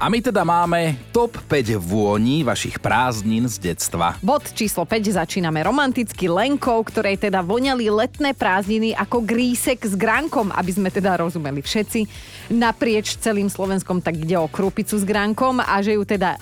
A 0.00 0.08
my 0.08 0.18
teda 0.24 0.40
máme 0.40 1.12
top 1.12 1.36
5 1.44 1.65
vôni 1.74 2.46
vašich 2.46 2.78
prázdnin 2.78 3.50
z 3.50 3.58
detstva. 3.58 4.14
Bod 4.22 4.46
číslo 4.54 4.86
5 4.86 5.18
začíname 5.18 5.66
romanticky 5.66 6.30
Lenkou, 6.30 6.86
ktorej 6.86 7.18
teda 7.18 7.42
voňali 7.42 7.90
letné 7.90 8.30
prázdniny 8.30 8.94
ako 8.94 9.26
grísek 9.26 9.82
s 9.82 9.98
gránkom, 9.98 10.54
aby 10.54 10.70
sme 10.70 10.94
teda 10.94 11.18
rozumeli 11.18 11.58
všetci. 11.58 12.06
Naprieč 12.54 13.18
celým 13.18 13.50
Slovenskom 13.50 13.98
tak 13.98 14.22
ide 14.22 14.38
o 14.38 14.46
krúpicu 14.46 14.94
s 14.94 15.02
gránkom 15.02 15.58
a 15.58 15.82
že 15.82 15.98
ju 15.98 16.06
teda 16.06 16.38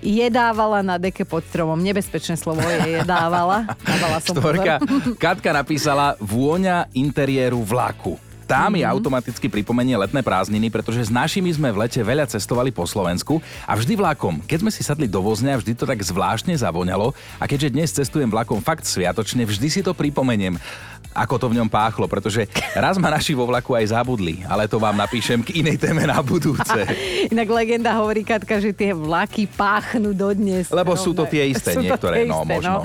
jedávala 0.00 0.80
na 0.80 0.96
deke 0.96 1.28
pod 1.28 1.44
stromom. 1.44 1.76
Nebezpečné 1.76 2.40
slovo 2.40 2.64
je 2.64 3.02
jedávala. 3.02 3.68
Dávala 3.84 4.18
som 4.24 4.38
Štvorka. 4.38 4.80
Katka 5.20 5.50
napísala 5.52 6.16
vôňa 6.22 6.88
interiéru 6.96 7.60
vlaku 7.60 8.25
tá 8.46 8.70
mi 8.70 8.80
mm-hmm. 8.80 8.94
automaticky 8.94 9.50
pripomenie 9.50 9.98
letné 9.98 10.22
prázdniny, 10.22 10.70
pretože 10.70 11.10
s 11.10 11.10
našimi 11.10 11.50
sme 11.50 11.74
v 11.74 11.82
lete 11.82 11.98
veľa 11.98 12.30
cestovali 12.30 12.70
po 12.70 12.86
Slovensku 12.86 13.42
a 13.66 13.74
vždy 13.74 13.98
vlakom. 13.98 14.38
Keď 14.46 14.58
sme 14.62 14.70
si 14.70 14.86
sadli 14.86 15.10
do 15.10 15.18
vozňa, 15.18 15.58
vždy 15.58 15.74
to 15.74 15.84
tak 15.84 15.98
zvláštne 15.98 16.54
zavoňalo 16.54 17.10
a 17.42 17.44
keďže 17.44 17.74
dnes 17.74 17.90
cestujem 17.90 18.30
vlakom 18.30 18.62
fakt 18.62 18.86
sviatočne, 18.86 19.42
vždy 19.42 19.68
si 19.68 19.80
to 19.82 19.90
pripomeniem 19.92 20.56
ako 21.16 21.40
to 21.40 21.46
v 21.48 21.56
ňom 21.64 21.68
páchlo, 21.72 22.04
pretože 22.04 22.44
raz 22.76 23.00
ma 23.00 23.08
naši 23.08 23.32
vo 23.32 23.48
vlaku 23.48 23.72
aj 23.72 23.96
zabudli, 23.96 24.44
ale 24.44 24.68
to 24.68 24.76
vám 24.76 25.00
napíšem 25.00 25.40
k 25.40 25.64
inej 25.64 25.80
téme 25.80 26.04
na 26.04 26.20
budúce. 26.20 26.84
Inak 27.32 27.48
legenda 27.48 27.96
hovorí, 27.96 28.20
Katka, 28.20 28.60
že 28.60 28.76
tie 28.76 28.92
vlaky 28.92 29.48
páchnú 29.48 30.12
dodnes. 30.12 30.68
Lebo 30.68 30.92
sú 30.92 31.16
to 31.16 31.24
tie 31.24 31.48
isté 31.48 31.72
sú 31.72 31.80
niektoré, 31.80 32.28
to 32.28 32.28
tie 32.28 32.28
no 32.28 32.44
isté, 32.44 32.52
možno. 32.60 32.76
No. 32.76 32.82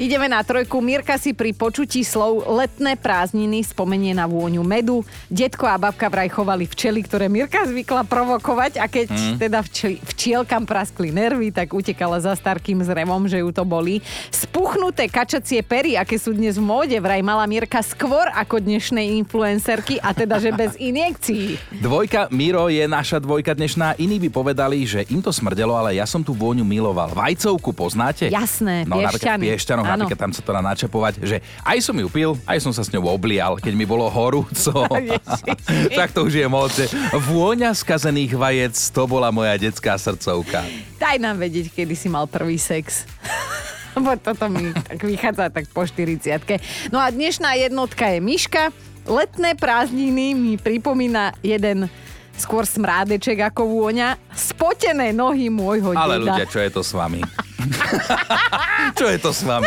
Ideme 0.00 0.26
na 0.32 0.40
trojku. 0.40 0.80
Mirka 0.80 1.20
si 1.20 1.36
pri 1.36 1.52
počutí 1.52 2.00
slov 2.00 2.48
letné 2.48 2.96
prázdniny 2.96 3.60
spomenie 3.66 4.16
na 4.16 4.24
vôňu 4.24 4.64
medu. 4.64 5.04
Detko 5.28 5.68
a 5.68 5.76
babka 5.76 6.08
vraj 6.08 6.32
chovali 6.32 6.64
včely, 6.64 7.04
ktoré 7.04 7.28
Mirka 7.28 7.68
zvykla 7.68 8.08
provokovať 8.08 8.80
a 8.80 8.88
keď 8.88 9.06
mm. 9.12 9.36
teda 9.42 9.58
včeli, 9.60 9.98
včielkam 10.00 10.64
praskli 10.64 11.12
nervy, 11.12 11.52
tak 11.52 11.74
utekala 11.76 12.22
za 12.22 12.32
starkým 12.32 12.80
zrevom, 12.80 13.28
že 13.28 13.42
ju 13.44 13.50
to 13.52 13.66
boli. 13.66 14.00
Spuchnuté 14.32 15.10
kačacie 15.10 15.60
pery, 15.66 15.98
aké 15.98 16.16
sú 16.16 16.32
dnes 16.32 16.56
v 16.56 16.64
móde, 16.64 16.96
vraj 17.02 17.20
mala 17.20 17.44
Mirka 17.44 17.65
skôr 17.82 18.30
ako 18.30 18.62
dnešnej 18.62 19.18
influencerky 19.18 19.98
a 19.98 20.14
teda, 20.14 20.38
že 20.38 20.54
bez 20.54 20.78
injekcií. 20.78 21.58
Dvojka 21.82 22.30
Miro 22.30 22.70
je 22.70 22.86
naša 22.86 23.18
dvojka 23.18 23.52
dnešná. 23.58 23.98
Iní 23.98 24.22
by 24.22 24.28
povedali, 24.30 24.86
že 24.86 25.02
im 25.10 25.18
to 25.18 25.34
smrdelo, 25.34 25.74
ale 25.74 25.98
ja 25.98 26.06
som 26.06 26.22
tú 26.22 26.30
vôňu 26.32 26.62
miloval. 26.62 27.10
Vajcovku 27.12 27.74
poznáte? 27.74 28.30
Jasné, 28.30 28.86
no, 28.86 29.02
piešťany. 29.02 29.44
Piešťanoch, 29.50 29.86
Áno. 29.86 30.06
napríklad 30.06 30.20
tam 30.22 30.32
sa 30.32 30.40
to 30.40 30.50
dá 30.54 30.62
načapovať, 30.62 31.14
že 31.26 31.36
aj 31.66 31.78
som 31.82 31.96
ju 31.98 32.08
pil, 32.08 32.30
aj 32.46 32.58
som 32.62 32.70
sa 32.70 32.86
s 32.86 32.92
ňou 32.94 33.10
oblial, 33.10 33.58
keď 33.58 33.74
mi 33.74 33.84
bolo 33.84 34.06
horúco. 34.06 34.86
tak 35.98 36.14
to 36.14 36.24
už 36.24 36.40
je 36.40 36.46
moc. 36.46 36.72
Vôňa 37.12 37.74
skazených 37.74 38.38
vajec, 38.38 38.74
to 38.94 39.02
bola 39.10 39.34
moja 39.34 39.58
detská 39.58 39.98
srdcovka. 39.98 40.62
Daj 40.96 41.18
nám 41.18 41.42
vedieť, 41.42 41.74
kedy 41.74 41.94
si 41.98 42.06
mal 42.06 42.30
prvý 42.30 42.56
sex. 42.56 43.04
Lebo 43.96 44.12
toto 44.20 44.52
mi 44.52 44.76
tak 44.76 45.00
vychádza 45.00 45.48
tak 45.48 45.72
po 45.72 45.88
40 45.88 46.92
No 46.92 47.00
a 47.00 47.08
dnešná 47.08 47.56
jednotka 47.56 48.12
je 48.12 48.20
Miška. 48.20 48.68
Letné 49.08 49.56
prázdniny 49.56 50.36
mi 50.36 50.60
pripomína 50.60 51.32
jeden 51.40 51.88
skôr 52.36 52.68
smrádeček 52.68 53.50
ako 53.52 53.66
vôňa. 53.66 54.20
Spotené 54.32 55.10
nohy 55.10 55.48
môjho 55.48 55.96
Ale 55.96 56.20
deda. 56.20 56.36
ľudia, 56.36 56.44
čo 56.48 56.60
je 56.60 56.70
to 56.70 56.82
s 56.84 56.92
vami? 56.92 57.20
čo 58.98 59.10
je 59.10 59.18
to 59.18 59.30
s 59.34 59.42
vami? 59.42 59.66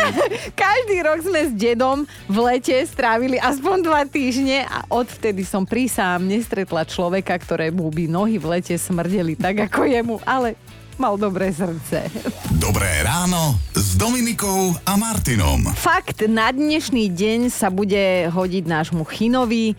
Každý 0.56 0.96
rok 1.04 1.20
sme 1.20 1.40
s 1.50 1.52
dedom 1.52 2.08
v 2.30 2.36
lete 2.40 2.76
strávili 2.88 3.36
aspoň 3.36 3.76
dva 3.84 4.02
týždne 4.08 4.64
a 4.64 4.86
odvtedy 4.88 5.44
som 5.44 5.68
prísám 5.68 6.22
nestretla 6.24 6.86
človeka, 6.88 7.36
ktorému 7.36 7.90
by 7.92 8.04
nohy 8.08 8.40
v 8.40 8.58
lete 8.58 8.74
smrdeli 8.78 9.36
tak 9.36 9.68
ako 9.68 9.84
jemu, 9.84 10.16
ale 10.24 10.56
mal 11.00 11.16
dobré 11.16 11.48
srdce. 11.48 12.12
Dobré 12.60 13.00
ráno 13.00 13.56
s 13.72 13.96
Dominikou 13.96 14.76
a 14.84 15.00
Martinom. 15.00 15.64
Fakt, 15.72 16.20
na 16.28 16.52
dnešný 16.52 17.08
deň 17.08 17.48
sa 17.48 17.72
bude 17.72 18.28
hodiť 18.28 18.64
nášmu 18.68 19.08
Chinovi, 19.08 19.72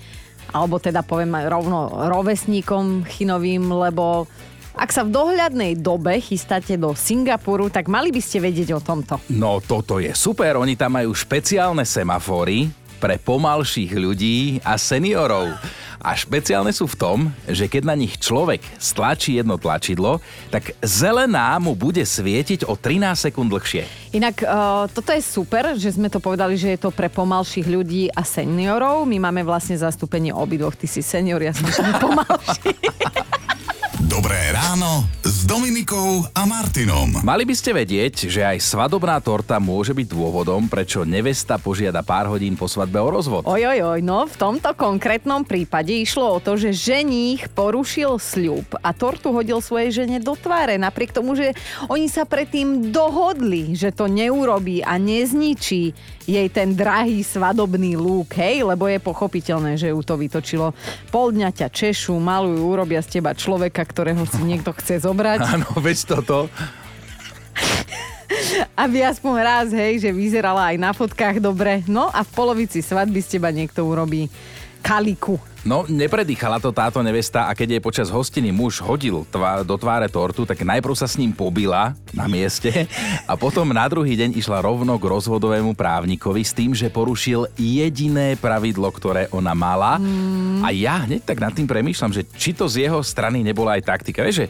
alebo 0.52 0.80
teda 0.80 1.04
poviem 1.04 1.36
rovno 1.48 1.92
rovesníkom 2.12 3.08
Chinovým, 3.08 3.72
lebo 3.72 4.28
ak 4.72 4.90
sa 4.92 5.04
v 5.04 5.12
dohľadnej 5.12 5.84
dobe 5.84 6.16
chystáte 6.24 6.80
do 6.80 6.96
Singapuru, 6.96 7.68
tak 7.68 7.92
mali 7.92 8.08
by 8.08 8.24
ste 8.24 8.40
vedieť 8.40 8.72
o 8.72 8.80
tomto. 8.80 9.20
No 9.36 9.60
toto 9.60 10.00
je 10.00 10.16
super, 10.16 10.56
oni 10.56 10.80
tam 10.80 10.96
majú 10.96 11.12
špeciálne 11.12 11.84
semafory 11.84 12.72
pre 13.02 13.18
pomalších 13.18 13.98
ľudí 13.98 14.62
a 14.62 14.78
seniorov. 14.78 15.58
A 16.02 16.18
špeciálne 16.18 16.74
sú 16.74 16.90
v 16.90 16.98
tom, 16.98 17.18
že 17.46 17.70
keď 17.70 17.86
na 17.86 17.94
nich 17.98 18.18
človek 18.18 18.62
stlačí 18.78 19.38
jedno 19.38 19.58
tlačidlo, 19.58 20.22
tak 20.50 20.78
zelená 20.82 21.58
mu 21.58 21.78
bude 21.78 22.02
svietiť 22.02 22.66
o 22.66 22.78
13 22.78 23.30
sekúnd 23.30 23.50
dlhšie. 23.50 24.14
Inak 24.14 24.42
uh, 24.42 24.90
toto 24.90 25.14
je 25.14 25.22
super, 25.22 25.78
že 25.78 25.94
sme 25.94 26.10
to 26.10 26.18
povedali, 26.18 26.58
že 26.58 26.74
je 26.74 26.80
to 26.82 26.90
pre 26.90 27.10
pomalších 27.10 27.66
ľudí 27.66 28.10
a 28.14 28.22
seniorov. 28.26 29.06
My 29.10 29.18
máme 29.18 29.46
vlastne 29.46 29.78
zastúpenie 29.78 30.34
obidvoch. 30.34 30.74
Ty 30.78 30.90
si 30.90 31.02
senior, 31.06 31.42
ja 31.42 31.54
som 31.54 31.70
pomalší. 31.98 32.78
Dobré 34.14 34.54
ráno 34.54 34.61
s 34.72 35.44
Dominikou 35.44 36.24
a 36.32 36.48
Martinom. 36.48 37.20
Mali 37.28 37.44
by 37.44 37.52
ste 37.52 37.76
vedieť, 37.76 38.32
že 38.32 38.40
aj 38.40 38.64
svadobná 38.64 39.20
torta 39.20 39.60
môže 39.60 39.92
byť 39.92 40.08
dôvodom, 40.08 40.72
prečo 40.72 41.04
nevesta 41.04 41.60
požiada 41.60 42.00
pár 42.00 42.32
hodín 42.32 42.56
po 42.56 42.72
svadbe 42.72 42.96
o 43.04 43.12
rozvod. 43.12 43.44
Oj, 43.44 43.68
oj, 43.68 43.80
oj, 43.84 44.00
no 44.00 44.24
v 44.24 44.36
tomto 44.40 44.72
konkrétnom 44.72 45.44
prípade 45.44 45.92
išlo 45.92 46.24
o 46.24 46.40
to, 46.40 46.56
že 46.56 46.72
ženích 46.72 47.52
porušil 47.52 48.16
sľub 48.16 48.64
a 48.80 48.96
tortu 48.96 49.36
hodil 49.36 49.60
svojej 49.60 49.92
žene 49.92 50.24
do 50.24 50.40
tváre, 50.40 50.80
napriek 50.80 51.12
tomu, 51.12 51.36
že 51.36 51.52
oni 51.92 52.08
sa 52.08 52.24
predtým 52.24 52.96
dohodli, 52.96 53.76
že 53.76 53.92
to 53.92 54.08
neurobí 54.08 54.80
a 54.88 54.96
nezničí 54.96 55.92
jej 56.32 56.48
ten 56.48 56.72
drahý 56.72 57.20
svadobný 57.22 58.00
lúk, 58.00 58.39
hej, 58.39 58.63
lebo 58.63 58.88
je 58.88 59.04
pochopiteľné, 59.04 59.76
že 59.76 59.91
ju 59.91 60.00
to 60.00 60.15
vytočilo. 60.15 60.72
Pol 61.12 61.36
dňa 61.36 61.52
ťa 61.52 61.67
češu, 61.67 62.15
malujú, 62.15 62.63
urobia 62.63 63.04
z 63.04 63.20
teba 63.20 63.36
človeka, 63.36 63.84
ktorého 63.84 64.24
si 64.24 64.39
niekto 64.41 64.72
chce 64.72 65.04
zobrať. 65.04 65.44
Áno, 65.44 65.67
veď 65.78 65.98
toto. 66.08 66.48
Aby 68.80 69.04
aspoň 69.04 69.36
raz, 69.44 69.67
hej, 69.76 70.00
že 70.00 70.10
vyzerala 70.15 70.72
aj 70.72 70.78
na 70.80 70.91
fotkách 70.96 71.44
dobre. 71.44 71.84
No 71.86 72.08
a 72.08 72.24
v 72.24 72.32
polovici 72.32 72.80
svadby 72.80 73.20
z 73.20 73.38
teba 73.38 73.52
niekto 73.52 73.84
urobí 73.84 74.32
kaliku. 74.82 75.38
No, 75.62 75.86
nepredýchala 75.86 76.58
to 76.58 76.74
táto 76.74 77.06
nevesta 77.06 77.45
a 77.45 77.54
keď 77.54 77.78
jej 77.78 77.82
počas 77.84 78.08
hostiny 78.10 78.50
muž 78.50 78.82
hodil 78.82 79.30
tvá, 79.30 79.62
do 79.62 79.78
tváre 79.78 80.10
tortu, 80.10 80.41
tak 80.41 80.65
najprv 80.65 80.97
sa 80.97 81.06
s 81.06 81.21
ním 81.21 81.30
pobila 81.30 81.93
na 82.10 82.26
mieste 82.26 82.89
a 83.30 83.38
potom 83.38 83.69
na 83.69 83.86
druhý 83.86 84.17
deň 84.17 84.41
išla 84.41 84.65
rovno 84.65 84.97
k 84.97 85.06
rozvodovému 85.06 85.78
právnikovi 85.78 86.41
s 86.41 86.58
tým, 86.58 86.74
že 86.74 86.89
porušil 86.89 87.45
jediné 87.62 88.34
pravidlo, 88.41 88.89
ktoré 88.89 89.30
ona 89.30 89.54
mala. 89.54 90.02
Mm. 90.02 90.65
A 90.65 90.74
ja 90.74 91.06
hneď 91.06 91.30
tak 91.30 91.38
nad 91.38 91.54
tým 91.54 91.69
premýšľam, 91.69 92.10
že 92.10 92.26
či 92.34 92.58
to 92.58 92.65
z 92.65 92.89
jeho 92.89 93.06
strany 93.06 93.45
nebola 93.45 93.78
aj 93.78 93.86
taktika. 93.86 94.26
Vieš, 94.26 94.45
že 94.45 94.47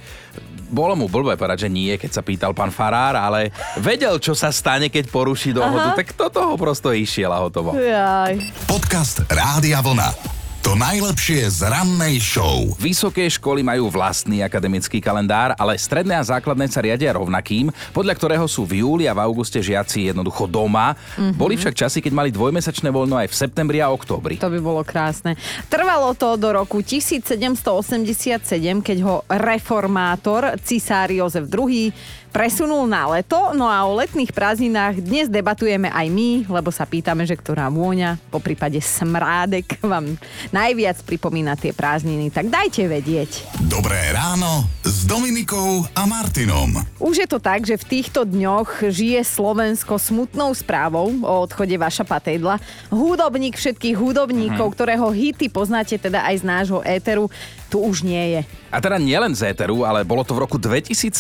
bolo 0.72 0.96
mu 0.96 1.12
blbé 1.12 1.36
povedať, 1.36 1.68
že 1.68 1.70
nie, 1.76 1.92
keď 2.00 2.12
sa 2.16 2.24
pýtal 2.24 2.56
pán 2.56 2.72
Farár, 2.72 3.20
ale 3.20 3.52
vedel, 3.84 4.16
čo 4.24 4.32
sa 4.32 4.48
stane, 4.48 4.88
keď 4.88 5.12
poruší 5.12 5.52
dohodu, 5.52 5.92
Aha. 5.92 6.00
tak 6.00 6.16
do 6.16 6.32
toho 6.32 6.56
prosto 6.56 6.96
išiel 6.96 7.36
a 7.36 7.44
hotovo. 7.44 7.76
Jaj. 7.76 8.40
Podcast 8.64 9.28
Rádia 9.28 9.84
Vlna. 9.84 10.41
To 10.72 10.80
najlepšie 10.80 11.52
z 11.52 11.68
rannej 11.68 12.24
show. 12.24 12.72
Vysoké 12.80 13.28
školy 13.28 13.60
majú 13.60 13.92
vlastný 13.92 14.40
akademický 14.40 15.04
kalendár, 15.04 15.52
ale 15.60 15.76
stredné 15.76 16.16
a 16.16 16.24
základné 16.24 16.72
sa 16.72 16.80
riadia 16.80 17.12
rovnakým, 17.12 17.76
podľa 17.92 18.16
ktorého 18.16 18.48
sú 18.48 18.64
v 18.64 18.80
júli 18.80 19.04
a 19.04 19.12
v 19.12 19.20
auguste 19.20 19.60
žiaci 19.60 20.16
jednoducho 20.16 20.48
doma. 20.48 20.96
Mm-hmm. 20.96 21.36
Boli 21.36 21.60
však 21.60 21.76
časy, 21.76 22.00
keď 22.00 22.16
mali 22.16 22.32
dvojmesačné 22.32 22.88
voľno 22.88 23.20
aj 23.20 23.28
v 23.28 23.36
septembri 23.36 23.84
a 23.84 23.92
októbri. 23.92 24.40
To 24.40 24.48
by 24.48 24.64
bolo 24.64 24.80
krásne. 24.88 25.36
Trvalo 25.68 26.16
to 26.16 26.40
do 26.40 26.56
roku 26.56 26.80
1787, 26.80 28.48
keď 28.80 28.98
ho 29.04 29.28
reformátor 29.28 30.56
cisár 30.64 31.12
Jozef 31.12 31.52
II 31.52 31.92
presunul 32.32 32.88
na 32.88 33.12
leto, 33.12 33.52
no 33.52 33.68
a 33.68 33.84
o 33.84 34.00
letných 34.00 34.32
prázdninách 34.32 35.04
dnes 35.04 35.28
debatujeme 35.28 35.92
aj 35.92 36.08
my, 36.08 36.30
lebo 36.48 36.72
sa 36.72 36.88
pýtame, 36.88 37.28
že 37.28 37.36
ktorá 37.36 37.68
vôňa, 37.68 38.18
po 38.32 38.40
prípade 38.40 38.80
smrádek, 38.80 39.84
vám 39.84 40.16
najviac 40.56 41.04
pripomína 41.04 41.60
tie 41.60 41.76
prázdniny, 41.76 42.32
tak 42.32 42.48
dajte 42.48 42.88
vedieť. 42.88 43.44
Dobré 43.68 44.00
ráno 44.16 44.64
s 44.82 45.04
Dominikou 45.04 45.84
a 45.92 46.08
Martinom. 46.08 46.80
Už 47.04 47.20
je 47.20 47.28
to 47.28 47.44
tak, 47.44 47.68
že 47.68 47.76
v 47.76 48.00
týchto 48.00 48.24
dňoch 48.24 48.88
žije 48.88 49.28
Slovensko 49.28 50.00
smutnou 50.00 50.56
správou 50.56 51.12
o 51.12 51.34
odchode 51.44 51.76
Vaša 51.76 52.08
Patejdla. 52.08 52.64
Hudobník 52.90 53.60
všetkých 53.60 54.00
hudobníkov, 54.00 54.72
ktorého 54.72 55.12
hity 55.12 55.52
poznáte 55.52 56.00
teda 56.00 56.24
aj 56.32 56.36
z 56.40 56.44
nášho 56.48 56.80
éteru, 56.88 57.28
tu 57.72 57.80
už 57.80 58.04
nie 58.04 58.36
je. 58.36 58.42
A 58.68 58.84
teda 58.84 59.00
nielen 59.00 59.32
z 59.32 59.56
éteru, 59.56 59.88
ale 59.88 60.04
bolo 60.04 60.28
to 60.28 60.36
v 60.36 60.44
roku 60.44 60.60
2017, 60.60 61.16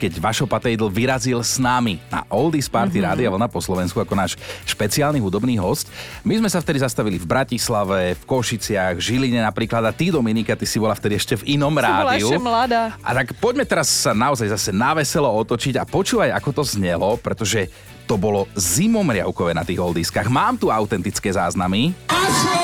keď 0.00 0.16
Vašo 0.16 0.48
Patejdl 0.48 0.88
vyrazil 0.88 1.44
s 1.44 1.60
nami 1.60 2.00
na 2.08 2.24
Oldies 2.32 2.72
Party 2.72 2.96
mm-hmm. 2.96 3.12
Rádia 3.12 3.28
Vlna 3.28 3.52
po 3.52 3.60
Slovensku 3.60 4.00
ako 4.00 4.16
náš 4.16 4.40
špeciálny 4.64 5.20
hudobný 5.20 5.60
host. 5.60 5.92
My 6.24 6.40
sme 6.40 6.48
sa 6.48 6.64
vtedy 6.64 6.80
zastavili 6.80 7.20
v 7.20 7.28
Bratislave, 7.28 8.16
v 8.16 8.22
Košiciach, 8.24 8.96
Žiline 8.96 9.44
napríklad 9.44 9.84
a 9.84 9.92
ty 9.92 10.08
Dominika, 10.08 10.56
ty 10.56 10.64
si 10.64 10.80
bola 10.80 10.96
vtedy 10.96 11.20
ešte 11.20 11.36
v 11.44 11.60
inom 11.60 11.76
Si 11.76 11.84
bola 11.84 12.16
rádiu. 12.16 12.32
ešte 12.32 12.40
mladá. 12.40 12.96
A 13.04 13.10
tak 13.12 13.36
poďme 13.36 13.68
teraz 13.68 13.92
sa 13.92 14.16
naozaj 14.16 14.48
zase 14.48 14.72
na 14.72 14.96
veselo 14.96 15.28
otočiť 15.28 15.76
a 15.76 15.84
počúvaj, 15.84 16.32
ako 16.32 16.50
to 16.56 16.64
znelo, 16.64 17.20
pretože 17.20 17.68
to 18.08 18.16
bolo 18.16 18.48
zimomriavkové 18.56 19.52
na 19.52 19.64
tých 19.64 19.80
oldiskách. 19.80 20.32
Mám 20.32 20.56
tu 20.60 20.72
autentické 20.72 21.28
záznamy. 21.28 21.92
Kamarátka 22.08 22.63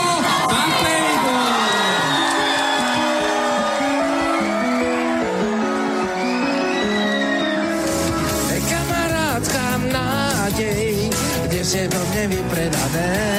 s 12.20 12.28
tebou 12.28 13.29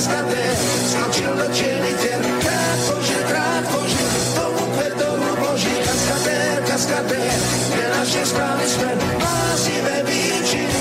kaskade, 0.00 0.44
skočil 0.88 1.32
do 1.36 1.44
čeliteľ, 1.52 2.20
krátkože, 2.40 3.18
krátkože, 3.28 4.04
tomu 4.32 4.64
kvetoru 4.72 5.28
boží, 5.36 5.76
kaskadér, 5.76 6.56
kaskade, 6.64 7.20
kde 7.68 7.84
naše 8.00 8.22
správy 8.24 8.64
smer, 8.64 8.96
mázivé 9.20 9.96
výčiny, 10.08 10.80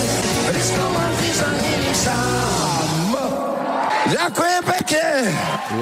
riskovaný 0.56 1.30
za 1.36 1.50
nimi 1.52 1.92
sám. 1.92 3.12
Ďakujem 4.08 4.62
pekne! 4.64 5.08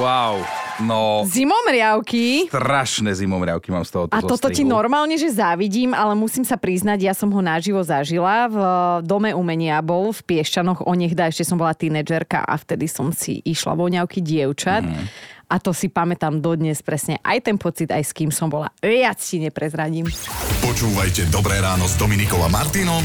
Wow. 0.01 0.41
No, 0.83 1.25
Zimomriavky. 1.25 2.49
strašné 2.49 3.13
zimomriavky 3.17 3.73
mám 3.73 3.85
z 3.85 3.91
toho 3.93 4.03
A 4.13 4.21
toto 4.21 4.49
ti 4.53 4.61
normálne, 4.61 5.17
že 5.17 5.33
závidím, 5.33 5.93
ale 5.93 6.13
musím 6.13 6.45
sa 6.45 6.57
priznať, 6.59 6.99
ja 7.01 7.13
som 7.17 7.33
ho 7.33 7.41
naživo 7.41 7.81
zažila. 7.81 8.49
V 8.49 8.57
Dome 9.05 9.33
umenia 9.33 9.81
bol 9.81 10.13
v 10.13 10.21
Piešťanoch, 10.21 10.85
onehda 10.85 11.29
ešte 11.29 11.47
som 11.47 11.57
bola 11.57 11.73
tínedžerka 11.73 12.45
a 12.45 12.53
vtedy 12.57 12.85
som 12.85 13.09
si 13.09 13.41
išla 13.41 13.73
voňavky 13.73 14.21
dievčat. 14.21 14.85
Mhm. 14.85 15.05
A 15.47 15.63
to 15.63 15.71
si 15.71 15.87
pamätám 15.87 16.43
dodnes 16.43 16.83
presne 16.83 17.23
aj 17.23 17.47
ten 17.47 17.55
pocit, 17.55 17.87
aj 17.87 18.03
s 18.03 18.11
kým 18.11 18.35
som 18.35 18.51
bola. 18.51 18.67
Viac 18.83 19.15
ti 19.15 19.39
neprezradím. 19.39 20.03
Počúvajte 20.59 21.31
Dobré 21.31 21.63
ráno 21.63 21.87
s 21.87 21.95
Dominikom 21.95 22.43
a 22.43 22.51
Martinom 22.51 23.03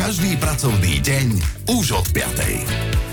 každý 0.00 0.32
pracovný 0.40 0.96
deň 1.04 1.26
už 1.76 1.92
od 1.92 2.06
5. 2.16 3.09